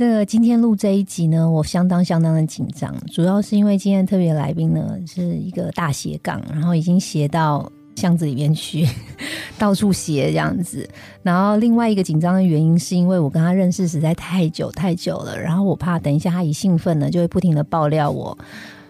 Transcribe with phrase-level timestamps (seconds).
[0.00, 8.86] 那个今天录这一集呢，我相当相当的紧张，主要是因为今天特别来宾呢是一个大斜杠，然后已经斜到巷子里面去，
[9.58, 10.88] 到处斜这样子。
[11.20, 18.38] 然后另外一个紧张的原因是因为我跟他认识实在太久太久了，然后我怕等一下他一兴奋呢，就会不停的爆料我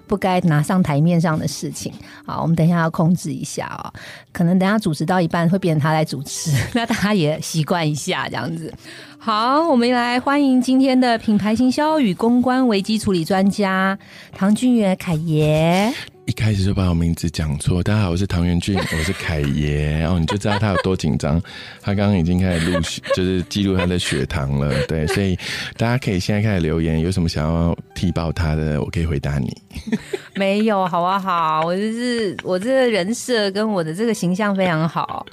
[0.09, 1.93] 不该拿上台面上的事情。
[2.25, 3.93] 好，我们等一下要控制一下哦，
[4.33, 8.73] 可能等下主持到一半会变成他来主持， 那大家也习惯一下这样子。
[9.19, 13.99] 好，我们来欢迎今天的品牌行销与公关危机处理专家
[14.33, 15.93] 唐俊元凯爷。
[16.29, 21.41] 一开始就把我名字讲错，大家好，我是唐元俊， 我是凯爷，然后你就知道他有多紧张。
[21.81, 22.79] 他刚刚已经开始录，
[23.17, 25.35] 就是记录他的血糖了，对，所以
[25.79, 29.57] 大家可以现在开始留言，有什么想要踢爆他的，我可以回答你。
[30.37, 31.63] 没有，好不好？
[31.65, 35.25] 我就是我这个人设跟我的这个形象非常好。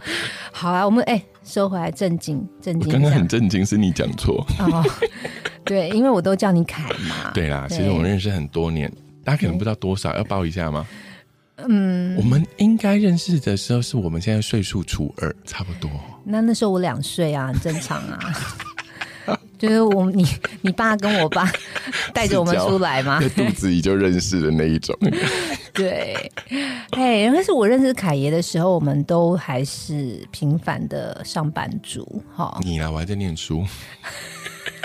[0.53, 1.21] 好啊，我们哎。
[1.43, 2.91] 收回来，震惊，震惊！
[2.91, 4.83] 刚刚很震惊，是你讲错哦。
[5.63, 7.29] 对，因为我都叫你凯嘛。
[7.35, 8.91] 对啦，其实我们认识很多年，
[9.25, 10.87] 大家可能不知道多少，要报一下吗？
[11.57, 15.89] 嗯，我们应该认识的时候是我们现在岁数初二，差不多。
[16.23, 18.19] 那那时候我两岁啊，很正常啊。
[19.57, 20.27] 就是我你
[20.61, 21.49] 你爸跟我爸
[22.13, 23.21] 带着我们出来吗？
[23.21, 24.93] 在肚子里就认识的那一种。
[25.73, 26.29] 对，
[26.91, 32.21] 哎，但是我认识凯爷的时候，我们都还是平凡的上班族。
[32.35, 33.65] 哈，你啊，我还在念书。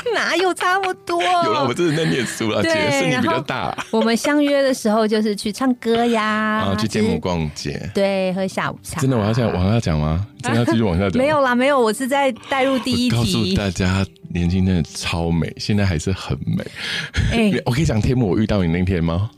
[0.15, 1.23] 哪有差不多？
[1.23, 2.63] 有了，我真的在念书了。
[2.63, 3.77] 姐是你比较大。
[3.91, 9.01] 我们相约的时候就是去唱歌呀，然后去节目逛街，对，喝下午茶。
[9.01, 10.27] 真的，我要讲，往下讲吗？
[10.43, 11.19] 真的要继续往下讲？
[11.19, 13.17] 没有啦，没有，我是在带入第一题。
[13.17, 16.65] 告诉大家，年轻真的超美，现在还是很美。
[17.33, 19.31] 哎， 我可以讲天母我遇到你那天吗？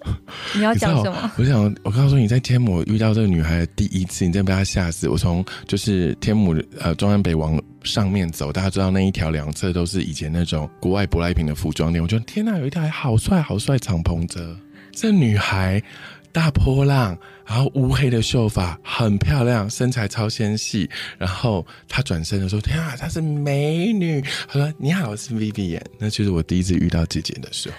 [0.54, 1.32] 你要讲什么？
[1.36, 5.08] 我想，我告诉你，在天母遇到这个女孩的第一次，你真的被她吓死。
[5.08, 7.60] 我从就是天母呃中央北往。
[7.84, 12.02] 上面走，大家知道那一条两侧都是以前那种国外舶来品的服装店。
[12.02, 14.56] 我觉得天哪，有一台好帅好帅敞篷车，
[14.92, 15.82] 这女孩
[16.30, 20.88] 大波浪，然后乌黑的秀发，很漂亮，身材超纤细。
[21.18, 24.20] 然后她转身的时候，天啊，她是美女。
[24.48, 27.76] 她说：“你好，我是 Vivian。”那就是我第一次遇到姐姐的时候。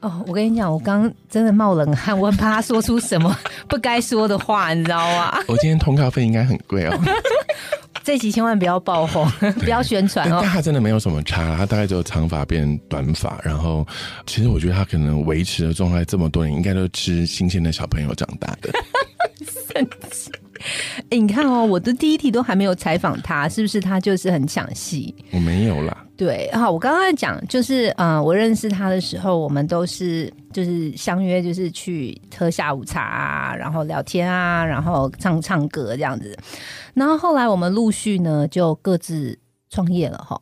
[0.00, 3.36] 哦，我跟你讲，我刚真的冒冷汗，我很怕他说出什么
[3.68, 5.38] 不该说的话，你知道吗？
[5.48, 6.96] 我今天通告费应该很贵哦。
[8.04, 9.28] 这集千万不要爆红，
[9.60, 10.38] 不要宣传哦。
[10.40, 13.86] 但他真的没有什么差，他大概只有长发变短发，然后
[14.24, 18.70] 其实我觉得他可能维持的状态这么多年，应该都吃新鲜的小朋友长大的。
[19.44, 20.30] 神奇！
[21.10, 25.14] 哎， 你看哦，我的第一题都还没有采访他，是不是他就是很抢戏？
[25.32, 26.04] 我没有啦。
[26.16, 36.36] 对，好，我刚刚在讲，就是嗯，我认识他的时候，我们都是就是相约，就是去喝下午茶啊，然后聊天啊，然后唱唱歌这样子。
[36.94, 39.38] 然后后来我们陆续呢，就各自。
[39.70, 40.40] 创业了哈，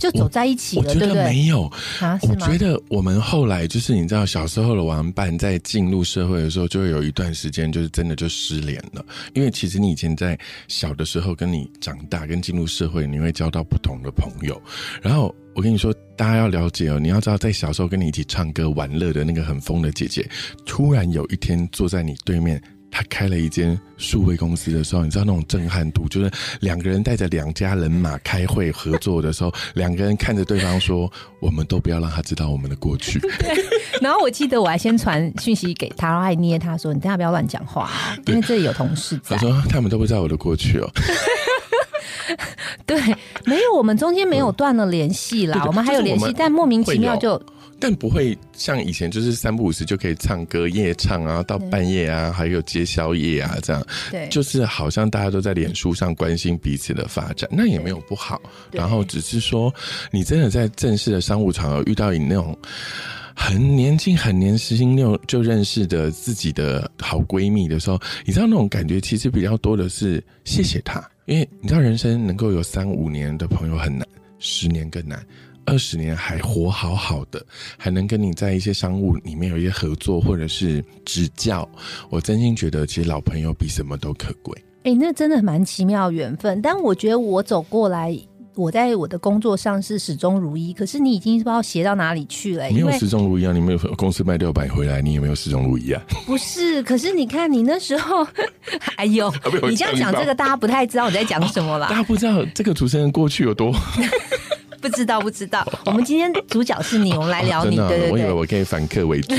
[0.00, 1.24] 就走在一起了，对不对？
[1.24, 1.64] 没有
[2.00, 9.04] 啊，我觉得我们后来就是你知道，小时候的玩伴在进入社会的时候，就会有一段时间就是真的就失联了。
[9.34, 10.38] 因为其实你以前在
[10.68, 14.60] 小的时候，跟你长大跟进入社会，你会交到不同的朋友。
[15.02, 20.28] 然后我跟你说，大家要了解哦，你要知道，在小时候跟你一起唱歌玩乐的那个很疯的姐姐，
[20.64, 22.62] 突然有一天坐在你对面。
[22.94, 26.30] 他开了一间数位公司的时候，你知道那种震撼度，就是
[26.60, 31.10] 两个人带着两家人马开会合作的时候，两个人看着对方说
[31.40, 33.18] ：“我们都不要让他知道我们的过去。
[34.02, 37.90] ”然后我记得我还先传讯息给他，然后还捏他说：“你等下不要乱讲话，
[38.26, 40.90] 因为这里有同事在。”他说：“他们都不知道我的过去哦。
[42.84, 43.00] ”对，
[43.46, 47.40] 没有，我们中间没有断了联系啦，我们还有联系，但莫名其妙就。
[47.82, 53.84] 但不会像以前，就是三不五时就可以唱歌夜唱啊，到半夜啊，还有接宵夜啊，这样。
[54.08, 58.40] 对，就是好像大家都在脸书上关心彼此的发展，那也没有不好。
[58.70, 59.74] 然后只是说，
[60.12, 62.56] 你真的在正式的商务场合遇到你那种
[63.34, 74.06] 很年轻、很年轻就就认识的自己的好闺蜜的时候，你知道那种感觉其实比较多的是谢谢她，因为你知道人生能够有三五年的朋友很难，
[74.38, 75.20] 十年更难。
[75.64, 77.44] 二十年还活好好的，
[77.76, 81.68] 还能跟你在一些商务里面有一些合作或者是指教，
[82.10, 84.56] 我真心觉得其实老朋友比什么都可贵。
[84.84, 86.60] 哎，那真的蛮奇妙缘分。
[86.60, 88.18] 但我觉得我走过来
[88.54, 92.68] 我在我的工作上是始终如一，可是你已经不知道斜到哪里去了。
[92.70, 93.52] 没有始终如一啊！
[93.52, 96.02] 你没有公司卖六百回来，你有没有始终如一啊？
[96.26, 98.26] 不是，可是你看你那时候，
[98.96, 99.32] 哎呦，
[99.70, 101.86] 你这样讲这个，大家不太知道我在讲什么啦。
[101.90, 103.72] 大家不知道这个主持人过去有多。
[104.82, 105.66] 不知道， 不知道。
[105.86, 107.76] 我们今天主角是你，我们来聊你。
[107.76, 109.34] 对对对，我以为我可以反客为主。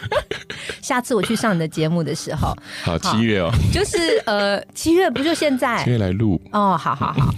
[0.80, 5.82] 下次我去上你的节目的时候，好七月哦，就是呃七月不就现在？
[5.84, 7.30] 七月来录哦，好好好，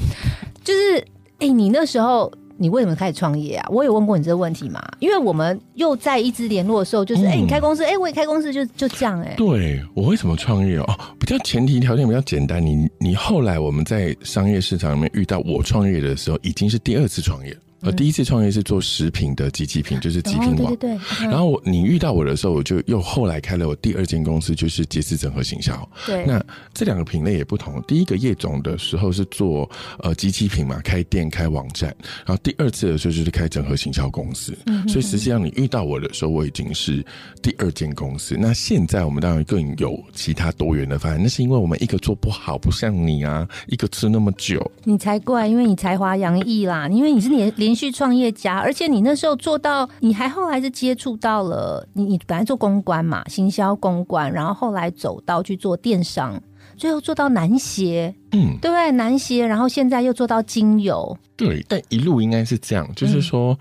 [0.62, 1.04] 就是
[1.38, 2.30] 哎，你那时候。
[2.60, 3.66] 你为什么开始创业啊？
[3.70, 4.86] 我有问过你这个问题嘛？
[4.98, 9.32] 因为我们又在一直联络的时候，就是哎，你开公司，哎，我也开公司，就就这样哎。
[9.34, 10.86] 对我为什么创业哦？
[11.18, 17.56] 比较前提条件比较简单，你你后来我们在商业市场里面遇到我创业的时候，已经是第二次创业。
[17.82, 20.76] 我第一次创业是做食品的机器品，就是极品网。
[20.76, 21.26] 对对对。
[21.26, 25.88] 然后你遇到我的时候，我就又后来开了我第二间公司，就是杰斯整合行销。
[26.04, 26.24] 对。
[26.26, 26.42] 那
[26.74, 27.82] 这两个品类也不同。
[27.88, 29.68] 第一个业种的时候是做
[30.00, 31.88] 呃机器品嘛，开店开网站。
[32.26, 34.56] 然后第二次的时候就是开整合行销公司。
[34.66, 34.86] 嗯。
[34.86, 37.02] 所以实际上你遇到我的时候，我已经是
[37.40, 38.36] 第二间公司。
[38.38, 44.70] 那现在我们当然更有其他多元的发展，那是因为我们一个做不好，不像你啊，一个吃那么久。
[44.84, 47.69] 你才怪，因为你才华洋溢啦，因为你是连连。
[47.70, 56.36] 连续创业家，而且你那时候做到，你还后来是接触到了你，你本来做公关嘛，行销公关，然后后来走到去做电商，
[56.76, 58.90] 最后做到男鞋，嗯，对不对？
[58.90, 63.56] 男鞋，然后现在又做到精油，对，但一路应该是这样，就是说。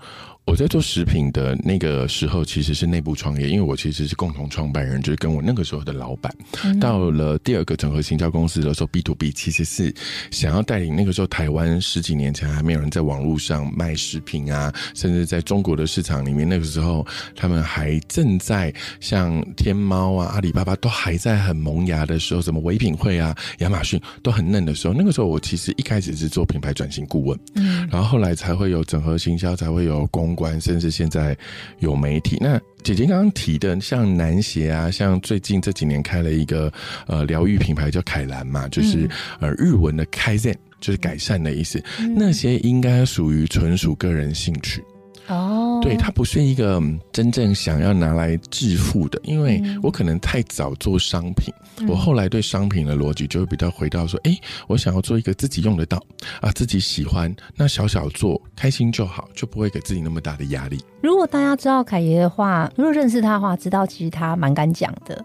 [0.50, 6.34] 我在做食品的那个时候，其实是内部创业，因为我其实是共同创办人，就是跟我那个时候的老板。
[6.80, 9.94] 到了第二个整合行销公司的时候，B to B 其实是
[10.32, 17.06] 想要带领那个时候台湾十几年前还没有人在网络上卖食品啊，甚至在中国的市场里面，那个时候
[17.36, 30.36] 他们还正在像天猫啊、阿里巴巴都还在很萌芽的时候，什么唯品会啊、亚马逊都很嫩的时候，那个时候我其实一开始是做品牌转型顾问，嗯，然后后来才会有整合行销，才会有公。
[30.40, 31.36] 关，甚至现在
[31.80, 32.38] 有媒体。
[32.40, 36.72] 那姐姐刚刚提的，像男鞋啊，像最近这几年开了一个
[37.06, 39.06] 呃疗愈品牌叫凯兰嘛，就是
[39.38, 41.82] 呃日文的开 zen，就是改善的意思。
[42.16, 44.82] 那些应该属于纯属个人兴趣。
[45.28, 46.82] 哦，对，它不是一个
[47.12, 51.52] 真正想要拿来致富的，因为我可能太早做商品，
[51.88, 54.36] 我后来对商品的逻辑就会比较回到说，哎，
[54.66, 56.02] 我想要做一个自己用得到
[56.40, 60.78] 啊，自己喜欢，那小小做开心就好，就不会给自己那么大的压力。
[61.02, 65.24] 如果大家知道凯爷的话，如果认识他的话，知道其实他蛮敢讲的。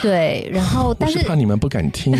[0.00, 2.10] 对，然后但是怕你们不敢听，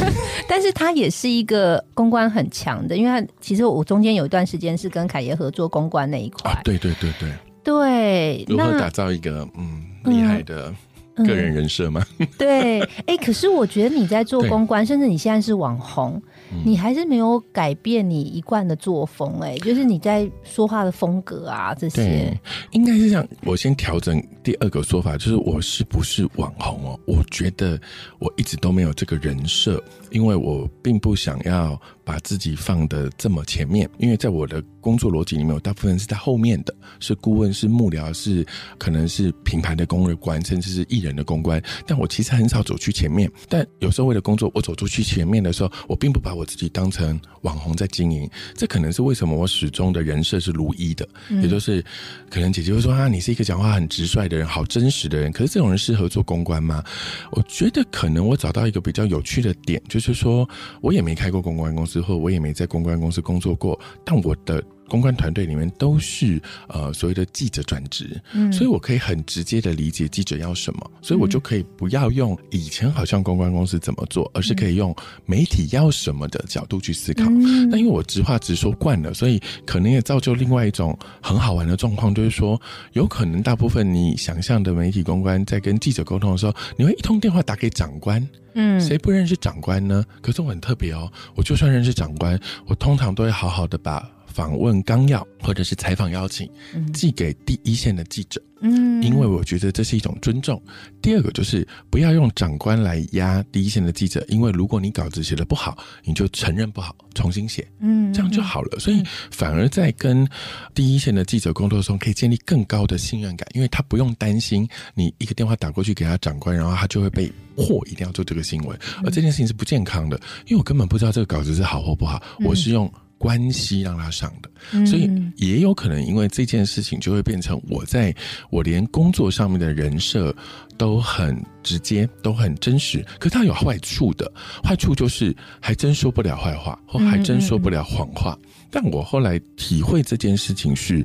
[0.48, 7.23] 但是他也是一个公关很强的，因为其实我中间有一段时间是跟凯爷合作公关那一块，对对对对
[7.64, 10.72] 对，如何打造一个嗯厉害的
[11.16, 12.04] 个人人设吗？
[12.38, 16.20] 对，哎，可是我觉得你在做公关，甚至你现在是网红。
[16.64, 22.32] 你还是没有改变你一贯的作风，哎，就是你在说话的风格啊，这些
[22.70, 23.26] 应该是这样。
[23.42, 27.00] 我先调整第二个说法，就是我是不是网红哦？
[27.06, 27.80] 我觉得
[28.20, 29.82] 我一直都没有这个人设，
[30.12, 38.46] 因为我并不想要把自己放的这么前面，因为在我的工作逻辑里面，我大部分是在后面的，是顾问，是幕僚，是
[38.78, 41.62] 可能是品牌的公关，甚至是艺人的公关。
[41.86, 51.08] 但我其实很少走去前面，但有时候为了工作，我走出去前面的时候，我并不把我自己当成网红在经营，这可能是为什么我始终的人设是如一的，
[51.42, 51.82] 也就是
[52.28, 55.32] 可能姐姐会说啊，你是一个讲话很直率的人，好真实的人。
[55.32, 56.84] 可是这种人适合做公关吗？
[57.32, 60.46] 我觉得可能我找到一个比较有趣的点，就是说
[60.82, 64.60] 我也没开过公关公司，之后我也没在公关公司工作过，但我的。
[64.94, 74.94] 公关团队里面都是呃所谓的记者转职，嗯，所以我可以很直接的理解记者要什么，所以我就可以不要用以前好像公关公司怎么做，而是可以用
[75.26, 77.24] 媒体要什么的角度去思考。
[77.70, 82.60] 那因为我直话直说惯了，所以可能也造就另外一种很好玩的状况，就是说
[82.92, 88.24] 有可能大部分你想象的媒体公关在跟记者沟通的时候，你会一通电话打给长官，
[88.54, 90.04] 嗯，谁不认识长官呢？
[90.22, 94.08] 可是我很特别哦，我就算认识长官，我通常都会好好的把。
[94.34, 96.50] 访问纲要或者是采访邀请，
[96.92, 98.42] 寄给第一线的记者。
[98.66, 100.60] 嗯，因为我觉得这是一种尊重。
[101.02, 108.78] 第二个就是不要用长官来压第一线的记者，因为如果你稿子写的不好，你就承认不好，重新写，嗯，这样就好了。
[108.78, 110.26] 所以反而在跟
[110.72, 122.90] 第一线的记者工作中，可以建立更高的信任感，因为他不用担心你一个电话打过去给他长官，然后他就会被迫一定要做这个新闻，而这件事情是不健康的，因为我根本不知道这个稿子是好或不好，我是用。
[123.24, 128.14] 关系让他上的，所以也有可能因为这件事情，就会变成我在
[128.50, 130.36] 我连工作上面的人设
[130.76, 133.02] 都很直接，都很真实。
[133.18, 134.30] 可它有坏处的，
[134.62, 138.38] 坏处就是还真说不了坏话，或还真说不了谎话。
[138.70, 141.02] 但我后来体会这件事情是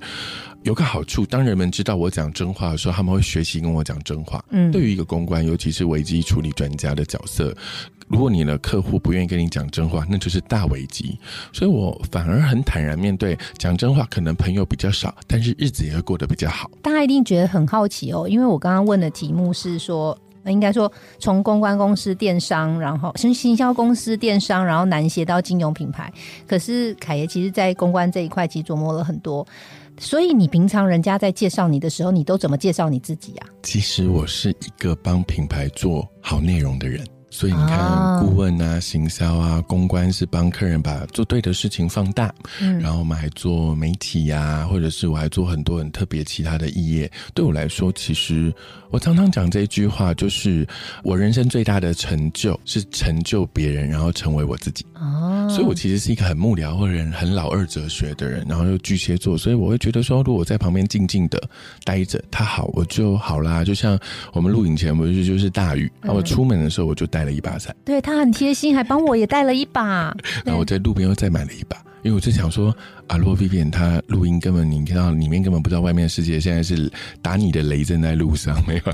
[0.63, 4.43] 有个好处，当人们知道我讲真话的时候，他们会学习跟我讲真话。
[4.49, 7.55] 嗯，对于一个公关，尤其是危机处理专家的角色，
[8.09, 11.17] 如果你的客户不愿意跟你讲真话，那就是大危机。
[11.53, 16.69] 所以我反而很坦然面对讲真话，可能朋友比较少，但是日子也会过得比较好。
[16.81, 20.17] 大家一定觉得很好奇哦，因为我刚刚问的题目是说。
[20.45, 26.11] 应该说，从公关公司、电商，然后从行销公司、电商，然后南协到金融品牌。
[26.47, 29.45] 可是凯爷其实，在公关这一块，其实琢磨了很多。
[29.99, 33.47] 所以，你平常人家在介绍你的时候，你都怎么介绍你自己啊？
[33.61, 37.05] 其实，我是一个帮品牌做好内容的人。
[37.31, 47.09] 所以你看，顾问啊、行销啊、公关是帮客人把做对的事情放大，嗯，然后我们还做媒体呀，或者是我还做很多很特别其他的异业。
[47.35, 48.51] 对我来说，其实
[48.89, 50.67] 我常常讲这一句话，就是
[51.03, 54.83] 我人生最大的成就是成就别人，然后成为我自己。
[54.95, 61.39] 哦，所以我其实是一个很幕僚或者很老二哲学的人，然后又巨蟹座，所以我会觉得说，如果我在旁边静静的
[61.83, 63.63] 待着，他好我就好啦。
[63.63, 63.97] 就像
[64.33, 67.18] 我们录影前不是就是大雨，那我出门的时候我就带。
[67.19, 70.15] 带了一把伞，对他很贴心，还帮我也带了一把。
[70.45, 72.73] 然后我在路边又再买了一把，因为我就想说，
[73.07, 76.89] 啊，洛 Vivian 他录音根本你看到里面根本不知道外面的世界现在是
[77.21, 78.93] 打你的雷正在路上，没有，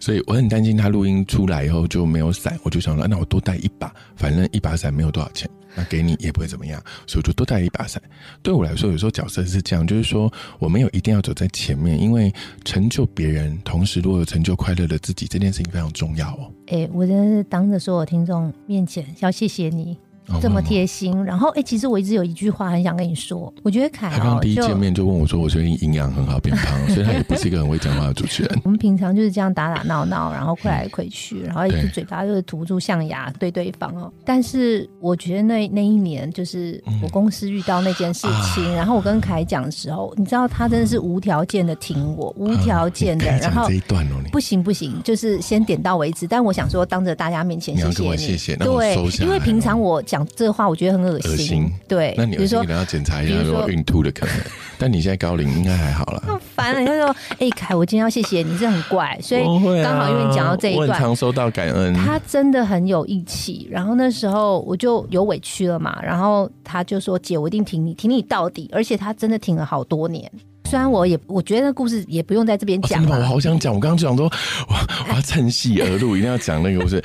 [0.00, 5.46] 所以我很担心他录音出来以后就没有伞，我就想说，那我多带一把，反正一把伞没有多少钱。
[5.76, 8.02] 那给你也不会怎么样，所以就多带一把伞。
[8.42, 12.32] 对我来说，有时候角色是这样，就是说我没有一定要走在前面，因为
[12.64, 16.50] 成就别人，同时如果有成就快乐的自己，这件事情非常重要哦。
[16.68, 19.96] 哎，我真的是当着所有听众面前要谢谢你。
[20.40, 28.60] 这么贴心，然后哎，其实我一直有一句话很想跟你说，我觉得凯他刚第一见面就问我说，我最近营养很好，变胖， 所以他也不是一个很会讲话的主持人。
[28.64, 34.12] 我们平常就是这样打打闹闹，然后快来快去，然后一直嘴巴就是涂住象牙对对方哦。
[34.24, 43.26] 但是我觉得那那一年就是我公司遇到那件事情，然后我跟凯讲的时候，你知道他真的是无条件的挺我，无条件的。
[43.38, 46.26] 然后这一段哦，不行不行，就是先点到为止。
[46.26, 48.56] 但我想说，当着大家面前谢谢你，谢谢。
[48.56, 50.15] 对，因为平常我讲。
[50.16, 52.14] 讲这话我觉得很恶心，对。
[52.16, 54.34] 那你可能要检查一下有孕吐的可能。
[54.78, 56.22] 但你现在高龄应该还好了。
[56.26, 59.42] 很烦了，你就说：“哎，凯，我今天要谢谢你，这很怪。”所以
[59.82, 61.92] 刚好因为你讲到这一段，常收到感恩。
[61.94, 63.68] 他真的很有义气。
[63.70, 70.30] 然后那时候我就有委屈了嘛，然后他就说：“姐，我一定挺你，挺你到底。”而且他真的挺了好多年。
[70.64, 73.72] 虽然我也我觉得故事也不用在这边讲了，我好想讲。
[73.72, 74.26] 我刚刚讲说，
[74.68, 74.74] 我
[75.08, 77.02] 我要趁隙而入，一定要讲那个故事。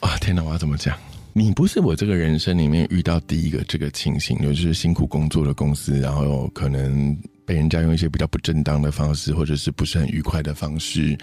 [0.00, 0.96] 啊，天哪，我要怎么讲？
[1.38, 7.14] 你不是我这个人生里面遇到第一个这个情形，就是辛苦工作的公司，然后可能
[7.44, 11.14] 被人家用一些比较不正当的方式，或者是不是很愉快的方式，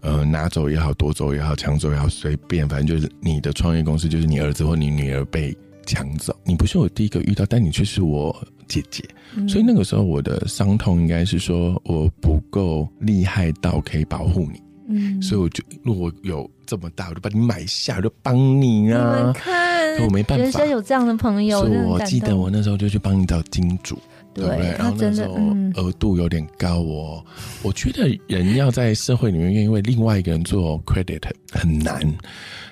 [0.00, 5.52] 呃，拿走也好，夺走也好，抢走也好，随便，反正就是你的创业公司，就是你儿子或你女儿被
[5.84, 6.32] 抢走。
[6.44, 8.32] 你不是我第一个遇到，但你却是我
[8.68, 9.02] 姐姐，
[9.48, 14.62] 所以那个时候我的伤痛应该是说我不够厉害到可以保护你。
[14.90, 19.26] 嗯，所以我就如果有这么大，我就把你买下，我就帮你啊。
[19.26, 21.60] 你看，我没办法，人生有这样的朋友。
[21.60, 23.98] 我记得我那时候就去帮你找金主，
[24.32, 24.70] 对不对？
[24.78, 25.34] 然后那时候
[25.74, 27.22] 额度有点高哦。
[27.62, 32.00] 我觉得人要在社会里面愿意为另外一个人做 credit 很难，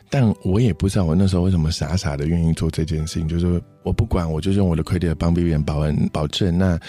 [0.08, 3.28] 但我也不知道我那时候为什么傻傻的愿意做这件事情。
[3.28, 6.56] 就是我不管，我就用我的 credit 帮别人保恩保证。
[6.56, 6.80] 那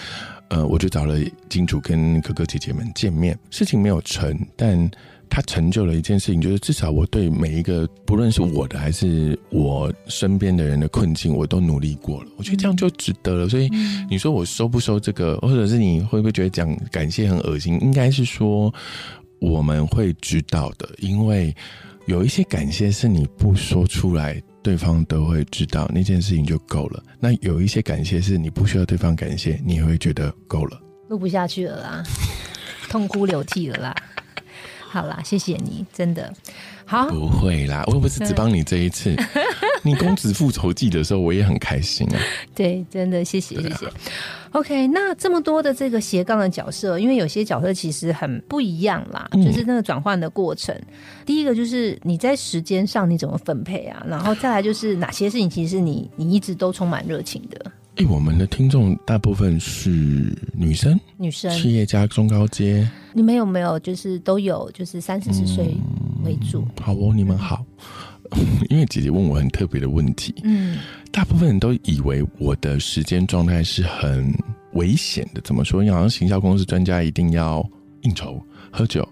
[0.48, 1.18] 呃，我就找了
[1.50, 4.90] 金主跟哥哥姐姐们见面，事情没有成，但。
[5.28, 12.30] 他成就了一件事情，就是至少我对每一个不论是我的还是我身边的人的困境，我都努力过了。
[12.36, 13.48] 我觉得这样就值得了。
[13.48, 13.70] 所以
[14.10, 17.78] 你说我收不收这个，或者是你会不会觉得讲感谢很恶心？
[17.80, 18.72] 应该是说
[19.40, 21.54] 我们会知道的，因为
[22.06, 27.02] 有一些感谢是你不说出来，对方都会知道那件事情就够了。
[27.20, 30.80] 那有一些感谢是你不需要对方感谢，你会觉得够了。
[31.08, 32.02] 录不下去了啦，
[32.88, 33.94] 痛哭流涕了啦。
[34.90, 36.32] 好啦，谢谢你，真的
[36.86, 37.08] 好。
[37.08, 39.14] 不会啦，我又不是只帮你这一次。
[39.84, 42.18] 你公子复仇记的时候，我也很开心啊。
[42.54, 43.86] 对，真的谢谢谢谢。
[44.52, 50.74] OK，那这么多的这个斜杠的角色，因为有些角色其实很不一样啦，就是那个转换的过程。
[51.24, 54.02] 第一个就是你在时间上你怎么分配啊？
[54.08, 57.70] 然后再来就是哪些事情其实你你一直都充满热情的。
[57.98, 59.90] 哎，我们的听众大部分是
[60.54, 62.88] 女生，女生，企业家中高阶。
[63.12, 65.76] 你们有没有就是都有，就是三四十岁
[66.24, 66.64] 为主？
[66.80, 67.64] 好哦，你们好。
[68.70, 70.78] 因为姐姐问我很特别的问题，嗯，
[71.10, 74.32] 大部分人都以为我的时间状态是很
[74.74, 75.40] 危险的。
[75.40, 75.80] 怎么说？
[75.90, 77.68] 好像行销公司专家一定要
[78.02, 78.40] 应酬，
[78.70, 79.08] 喝酒，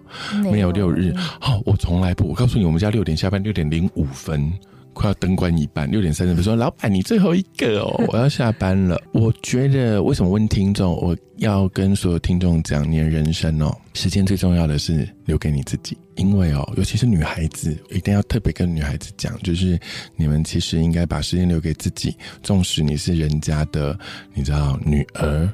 [0.49, 1.13] 没有六日。
[1.41, 2.29] 好，我从来不。
[2.29, 4.49] 我告诉你，我们家六点下班，六点零五分。
[4.97, 10.95] 快要灯关一半，六点三十分说：“老板，你最后一个哦， 我要下班了。”我觉得为什么问听众？
[10.99, 19.79] 我要跟所有听众讲，你的人生哦，时间最重要的是留给你自己，因为哦，尤其是女孩子，一定要特别跟女孩子讲，就是
[20.15, 23.97] 你们其实应该把时间留给自己，纵使你是人家的，
[24.33, 25.47] 你知道，女儿、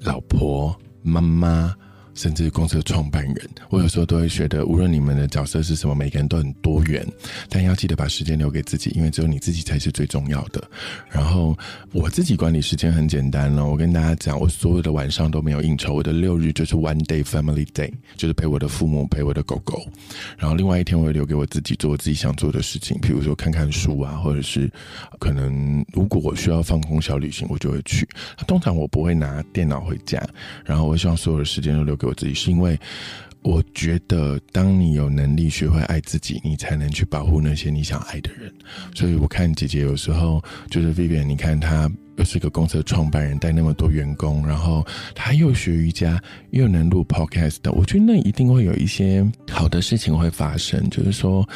[0.00, 1.74] 老婆、妈妈。
[2.16, 3.36] 甚至公司的创办人，
[3.68, 7.06] 我有时候都会觉得，无论你们的角色是什么，每个人都很多元，
[7.50, 10.62] 但要记得把时间留给自己，因为只有你自己才是最重要的。
[11.10, 11.56] 然后
[11.92, 19.86] 我自己管理时间很简单了，我跟大家讲，我所有的晚上都没有应酬，我的六日就是 one day family day，就是陪我的父母，陪我的狗狗。
[20.38, 24.72] 然后另外一天我会留给我自己做我自己想做的事情，比如说看看书啊，或者是
[25.18, 28.08] 可能如果我需要放空小旅行，我就会去。
[28.46, 30.26] 通常我不会拿电脑回家，
[30.64, 32.05] 然后我希望所有的时间都留给。
[32.06, 32.78] 我自己是因为，
[33.42, 38.52] 我觉得当你有能力学会爱自己，你才能去保护那些你想爱的人。
[38.94, 44.84] 所以我看姐姐有时候就是 Vivian，你看她又是一个公司的创办人，带那么多员工，然后
[45.14, 46.20] 她又学瑜伽，
[46.56, 50.88] 又能录 Podcast，的我觉得那一定会有一些好的事情会发生。
[50.90, 51.46] 就是说，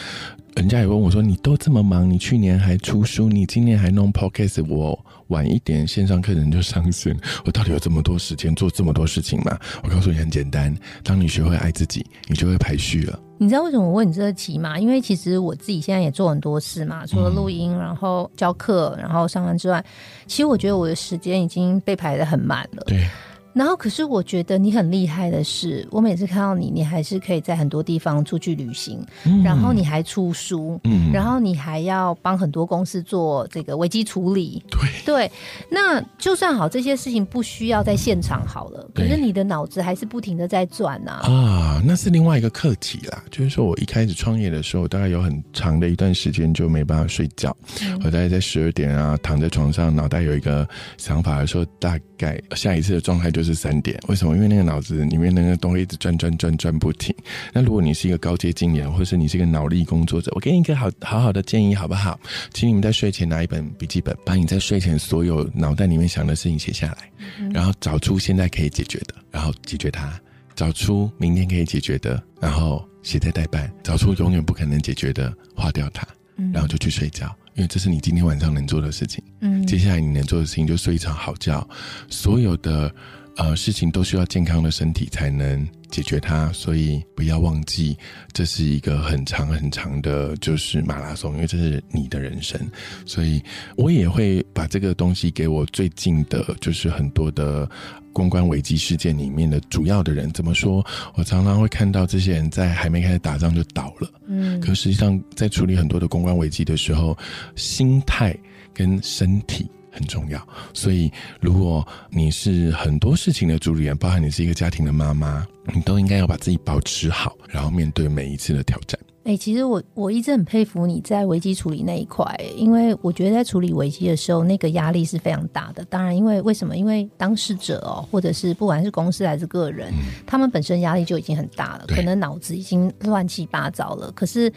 [0.54, 4.98] 人家也问我说：“你都这么忙，你去年还出书，你今年还弄 Podcast，我。”
[5.30, 9.56] 晚一点线上课程就上线，我到底有这么多时间做这么多事情吗？
[9.84, 13.16] 我告诉你很简单，当你学会爱自己，你就会排序了。
[13.38, 14.76] 你知道为什么我问你这个题吗？
[14.76, 19.80] 因为其实我自己现在也做很多事嘛，除了录音，然后教课，然后上班之外，
[20.26, 22.82] 其实我觉得我的时间已经被排的很满了。
[22.88, 23.06] 对。
[23.52, 29.04] 然后，可是我觉得你很厉害的是，我每次看到你，你还是可以在很多地方出去旅行，
[29.42, 35.32] 然后你还出书，嗯，然后你还要帮很多公司做这个危机处理，对对。
[35.68, 41.20] 那就算好，这些事情不需要在现场好了，可是你的脑子还是不停的在转呐。
[41.24, 43.20] 啊，那是另外一个课题啦。
[43.32, 47.56] 就是说我一开始创业的时候，大概有很长的一段时间就没办法睡觉，
[48.04, 53.39] 我大概在十二点啊，躺在床上，脑袋有一个想法的时候，大概下一次的状态就。
[53.40, 54.36] 就是三点，为什么？
[54.36, 57.14] 因为那个脑子里面那个东西一直转转转转不停。
[57.54, 62.20] 那如果你是一个高阶经理，或是你是一个脑力工作者，我给你一个好好好的建议，好不好？
[62.52, 67.10] 请你们在睡前拿一本笔记本，把你在睡前所有脑袋里面想的事情写下来，
[67.50, 70.10] 然后找出现在可以解决的，然后解决它；
[70.54, 76.06] 找出明天可以解决的，然后写在代办；找出永远不可能解决的，划掉它，
[76.52, 77.34] 然后就去睡觉。
[77.54, 79.22] 因为这是你今天晚上能做的事情。
[79.40, 81.66] 嗯，接下来你能做的事情就睡一场好觉。
[82.10, 82.94] 所有的。
[83.36, 87.96] 呃，事情都需要健康的身体才能解决它，所以不要忘记，
[88.32, 92.60] 这是一个很长很长的，就是马拉松，因为这是你的人生，
[93.06, 93.42] 所以
[93.76, 97.68] 我也会把这个东西给我最近的，就是很多的
[98.12, 100.30] 公关危机事件里面的主要的人。
[100.32, 100.84] 怎么说？
[101.14, 107.16] 我常常会看到这些人在还没开始打仗就倒了，嗯，可实际上在处理很多的公关危机的时候，
[107.56, 108.36] 心态
[108.74, 109.68] 跟身体。
[109.90, 110.40] 很重要，
[110.72, 118.98] 所以如果你是很多事情的主理人，包含你是一个家庭的妈妈，你都应该要把自己保持好，然后面对每一次的挑战。
[119.24, 122.24] 哎，其实我我一直很佩服你在危机处理那一块，
[122.56, 125.84] 因为我觉得在处理危机的时候，那个压力是非常大的。
[125.84, 126.74] 当然，因为为什么？
[126.76, 129.92] 因为当事者哦，或者是不管是公司还是个人，
[130.26, 134.10] 他们本身压力就已经很大了，可能脑子已经乱七八糟了。
[134.12, 134.50] 可是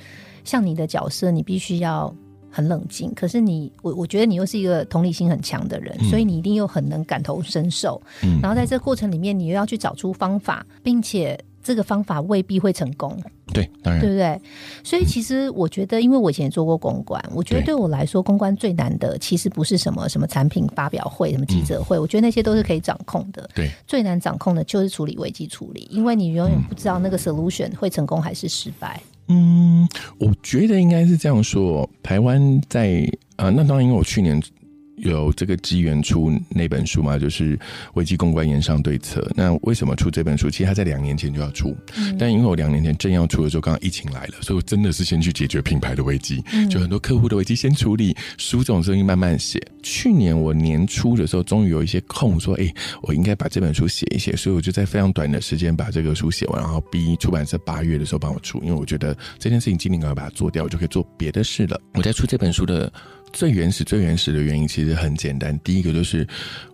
[0.46, 2.13] 像你的角色，你必须要。
[2.56, 8.00] 很冷静，可是你我我觉得你又是一个同理心很强的人，所以你一定又很能感同身受。
[8.22, 13.18] 嗯，然后在这个过程里面，你又要去找出方法，并且这个方法未必会成功。
[13.52, 14.39] 对，当然，对不对？
[14.84, 23.50] 所以其实我觉得，因为我以前也做过公关，我觉得对我来说，公关最难的其实不是什么什么产品发表会、什么记者会，我觉得那些都是可以掌控的。
[23.56, 29.02] 对，最难掌控的就是处理危机处理，因为你永远不知道那个 solution 会成功还是失败。
[29.28, 31.90] 嗯，我觉得应该是这样说。
[32.02, 34.42] 台湾在啊，那当然，因为我去年。
[34.98, 37.18] 有这个机缘出那本书嘛？
[37.18, 37.58] 就是
[37.96, 39.28] 危机公关言上对策。
[39.36, 40.50] 那为什么出这本书？
[40.50, 41.76] 其实他在两年前就要出，
[42.18, 48.16] 但因为我两年前正要出的时候，刚刚疫情来了，所以我真的是先去解决品牌的危机，就很多客户的危机先处理。
[48.38, 49.62] 书这种东西慢慢写。
[49.82, 61.80] 去年我年初的时候，终于有一些空，说：“哎，我应该把这本书写一写。”所以我就在非常短的时间把这个书写完，然后逼出版社八月的时候帮我出，因为我觉得这件事情今年赶快把它做掉，我就可以做别的事了。
[61.96, 62.92] 我在出这本书的。
[63.34, 65.60] 最原始、最原始的原因其实很简单。
[65.60, 66.26] 第一个就是，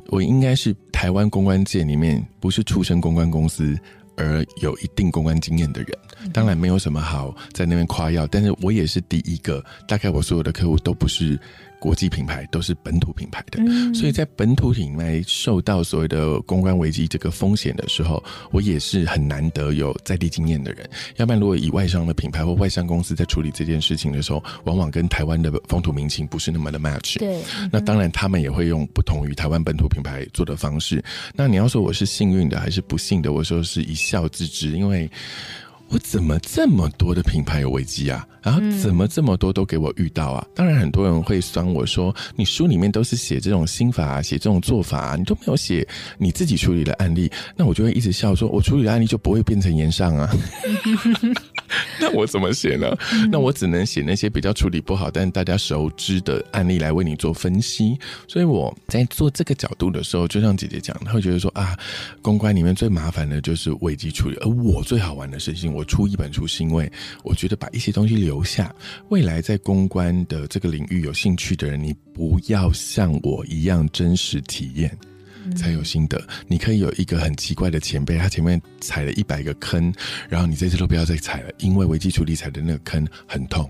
[0.07, 3.75] 我应该是台湾公关界里面不是出身公关公司
[4.17, 5.89] 而有一定公关经验的人。
[6.33, 11.39] 当然没有什么好在那边夸耀，但是我也是第一个，大概我所有的客户都不是。
[11.79, 13.63] 国际品牌都是本土品牌的，
[13.93, 20.87] 所以在本土品牌受到所谓的公关危机这个风险的时候，我也是很难得有在地经验的人。
[21.15, 27.17] 要不然，如果以外商的品牌或外商公司在处理这件事情的时候，往往跟台湾的风土民情不是那么的 match。
[27.17, 31.01] 对，那当然他们也会用不同于台湾本土品牌做的方式。
[31.33, 33.31] 那你要说我是幸运的还是不幸的？
[33.31, 35.09] 我说是一笑置之，因为。
[35.89, 38.25] 我怎么这么多的品牌有危机啊？
[38.41, 40.45] 然后怎么这么多都给我遇到啊？
[40.55, 45.85] 当然很多人会酸我说，你书里面都是写这种心法，啊写这种做法，啊你都没有写
[46.17, 47.29] 你自己处理的案例。
[47.55, 50.29] 那我就会一直笑说，我处理的案例就不会变成岩上啊。
[52.01, 52.95] 那我怎么写呢？
[53.31, 57.97] 那我只能写那些比较处理不好，但大家熟知的案例来为你做分析。
[58.27, 61.77] 所以我在做这个角度的时候，就像姐姐讲，她会觉得说啊，
[62.21, 66.91] 公关里面最麻烦的就是危机处理，而我最好玩的事情，我出一本书是因为
[67.23, 68.73] 我觉得把一些东西留下，
[69.09, 74.97] 未来在公关的这个领域有兴趣的人，你不要像我一样真实体验。
[75.55, 76.21] 才有心得。
[76.47, 79.93] 你可以有一个很奇怪的前辈，他前面踩了一百个坑，
[80.27, 83.69] 然后你这次都不要再踩了，因为危机处理踩的那个坑很痛。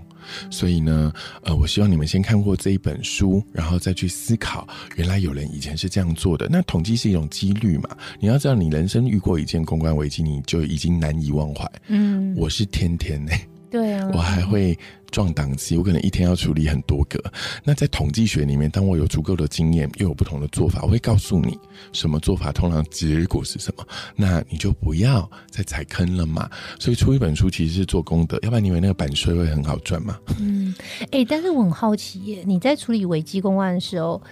[0.50, 1.12] 所以呢，
[1.42, 6.46] 呃，我希望你们先看过这一本书，然后再去思考，原来有人以前是这样做的。
[6.50, 7.88] 那统计是一种几率嘛？
[8.20, 11.68] 你要知道，你人生遇过一件公关危机，你就已经难以忘怀。
[11.88, 13.32] 嗯，我是天天呢。
[13.70, 14.78] 对啊，我还会
[15.10, 17.22] 撞档期，我可能一天要处理很多个。
[17.64, 21.58] 那在统计学里面，当我有足够的经验，又有不同的做法，我会告诉你
[21.92, 26.48] 什么做法通常结果是什么，那你就不要再踩坑了嘛。
[26.78, 30.18] 所以出一本书其实是做功德，要不然你以为那个版税会很好赚吗？
[30.38, 30.74] 嗯，
[31.10, 34.22] 哎，但是我很好奇耶，你在处理危机公案的时候，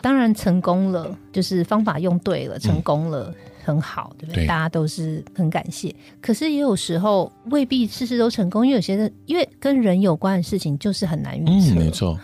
[0.00, 3.34] 当然成功了，就是方法用对了，成功了。
[3.68, 4.46] 很好，对不对？
[4.46, 5.94] 大家都是很感谢。
[6.22, 11.74] 可是也有时候未必事事都成功，因为有些人因为跟人有关的事情就是很难预测。
[11.74, 12.18] 没错，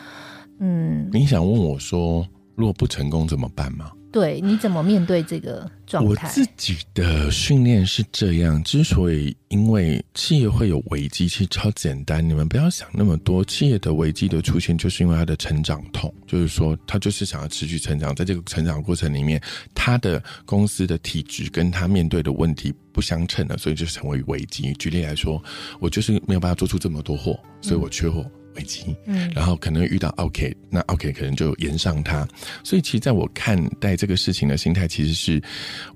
[0.59, 3.90] 嗯，你想问我说，如果不成功怎么办吗？
[4.14, 6.29] 对，你怎么面对这个状态？
[6.29, 12.24] 我自己的训练是这样：之所以因为企业会有危机，其实超简单。
[12.27, 13.44] 你们不要想那么多。
[13.44, 18.14] 企业的危机的出现，就是因为它的成长痛，就是说，它就是想要持续成长。
[18.14, 19.42] 在这个成长过程里面，
[19.74, 24.72] 它的公司的体质跟它面对的问题不相称了，所以就成为危机。
[24.74, 25.42] 举例来说，
[25.81, 28.24] 我就是没有办法做出这么多货，所以我缺货。
[28.57, 32.27] 危机，嗯，然后可能遇到 OK，那 OK 可能就延上它，
[32.62, 35.43] 所以其实在我看待这个事情的心态，其实是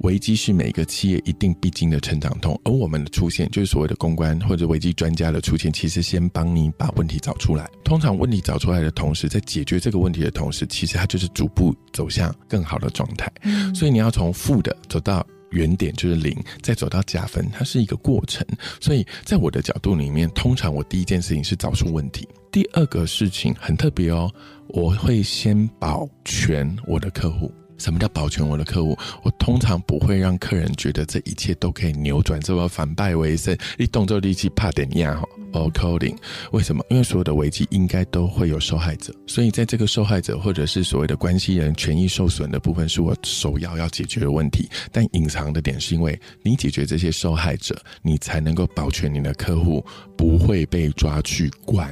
[0.00, 7.68] 危机是每个企业一定必经的成长痛，而我们的出现就是所谓的公关或者危机专家的出现，其实先帮你把问题找出来。
[7.84, 13.30] 通常问题找出来的同时，在解决这个问题的同时，其实它就是逐步走向更好的状态。
[13.74, 15.26] 所以你要从负的走到。
[15.50, 18.46] 原点就是零，再走到加分，它是一个过程。
[18.80, 24.32] 所以在我的角度里面，通常我第一件事情是找出问题，第二个事情很特别哦，
[24.68, 27.52] 我会先保全我的客户。
[27.78, 28.96] 什么叫保全我的客户？
[29.22, 35.26] 我通常不会让客人觉得这一切都可以扭转，这个反败为胜，一动作力气怕点样哈。
[35.52, 36.14] 哦，coding，
[36.52, 36.84] 为什么？
[36.90, 44.68] 因为所有的危机应该都会有受害者，所以在这个受害者或者是所谓的关系人权益受损的部分，是我首要要解决的问题。
[44.92, 49.82] 但隐藏的点是因为你解决这些受害者，你才能够保全你的客户
[50.18, 51.90] 不会被抓去关。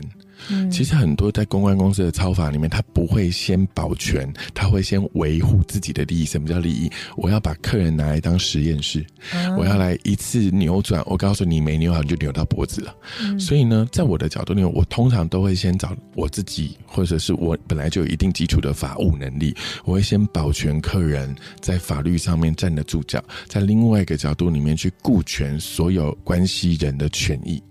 [0.70, 6.24] 其实很多在公关公司的操法里面，他不会先保全，他会先维护自己的利益。
[6.24, 6.90] 什么叫利益？
[7.16, 9.04] 我要把客人拿来当实验室，
[9.58, 11.02] 我要来一次扭转。
[11.06, 12.94] 我告诉你，没扭好你就扭到脖子了。
[13.38, 27.62] 所以呢，在我的角度里面，我通常都会先找我自己，或者是我本来就有一定基础的法务能力，我会先保全客人在法律上面站得住脚，在另外一个角度里面去顾全所有关系人的权益。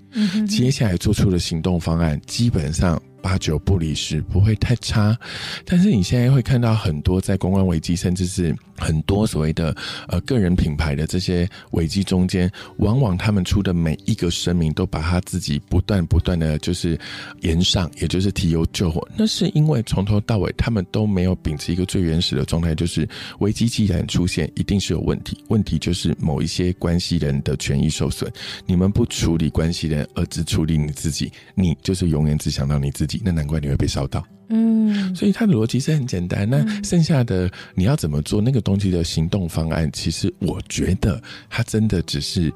[0.47, 3.01] 接下来做出的行动方案，基本上。
[3.25, 5.17] 八九不离十，不会太差。
[5.65, 9.75] 但是你现在会看到很多在公关危机，甚至是很多所谓的
[10.07, 16.95] 呃个人品牌的这些危机中间，往往他们出的每一个声明都把他自己不断不断的就是
[17.41, 19.05] 延上，也就是提油救火。
[19.17, 23.09] 那是因为从头到尾他们都没有秉持一个最原始的状态，就是
[23.39, 25.43] 危机既然出现，一定是有问题。
[25.47, 28.31] 问题就是某一些关系人的权益受损，
[28.67, 33.14] 你们不处理关系人，而只处理你自己，你就是永远只想到你自己。
[33.23, 36.49] 那难怪你会被烧到，嗯，所以它的逻辑是很简单。
[36.49, 39.89] 那剩下的你要怎么做那个东西的行动方案？
[39.91, 42.51] 其实我觉得它真的只是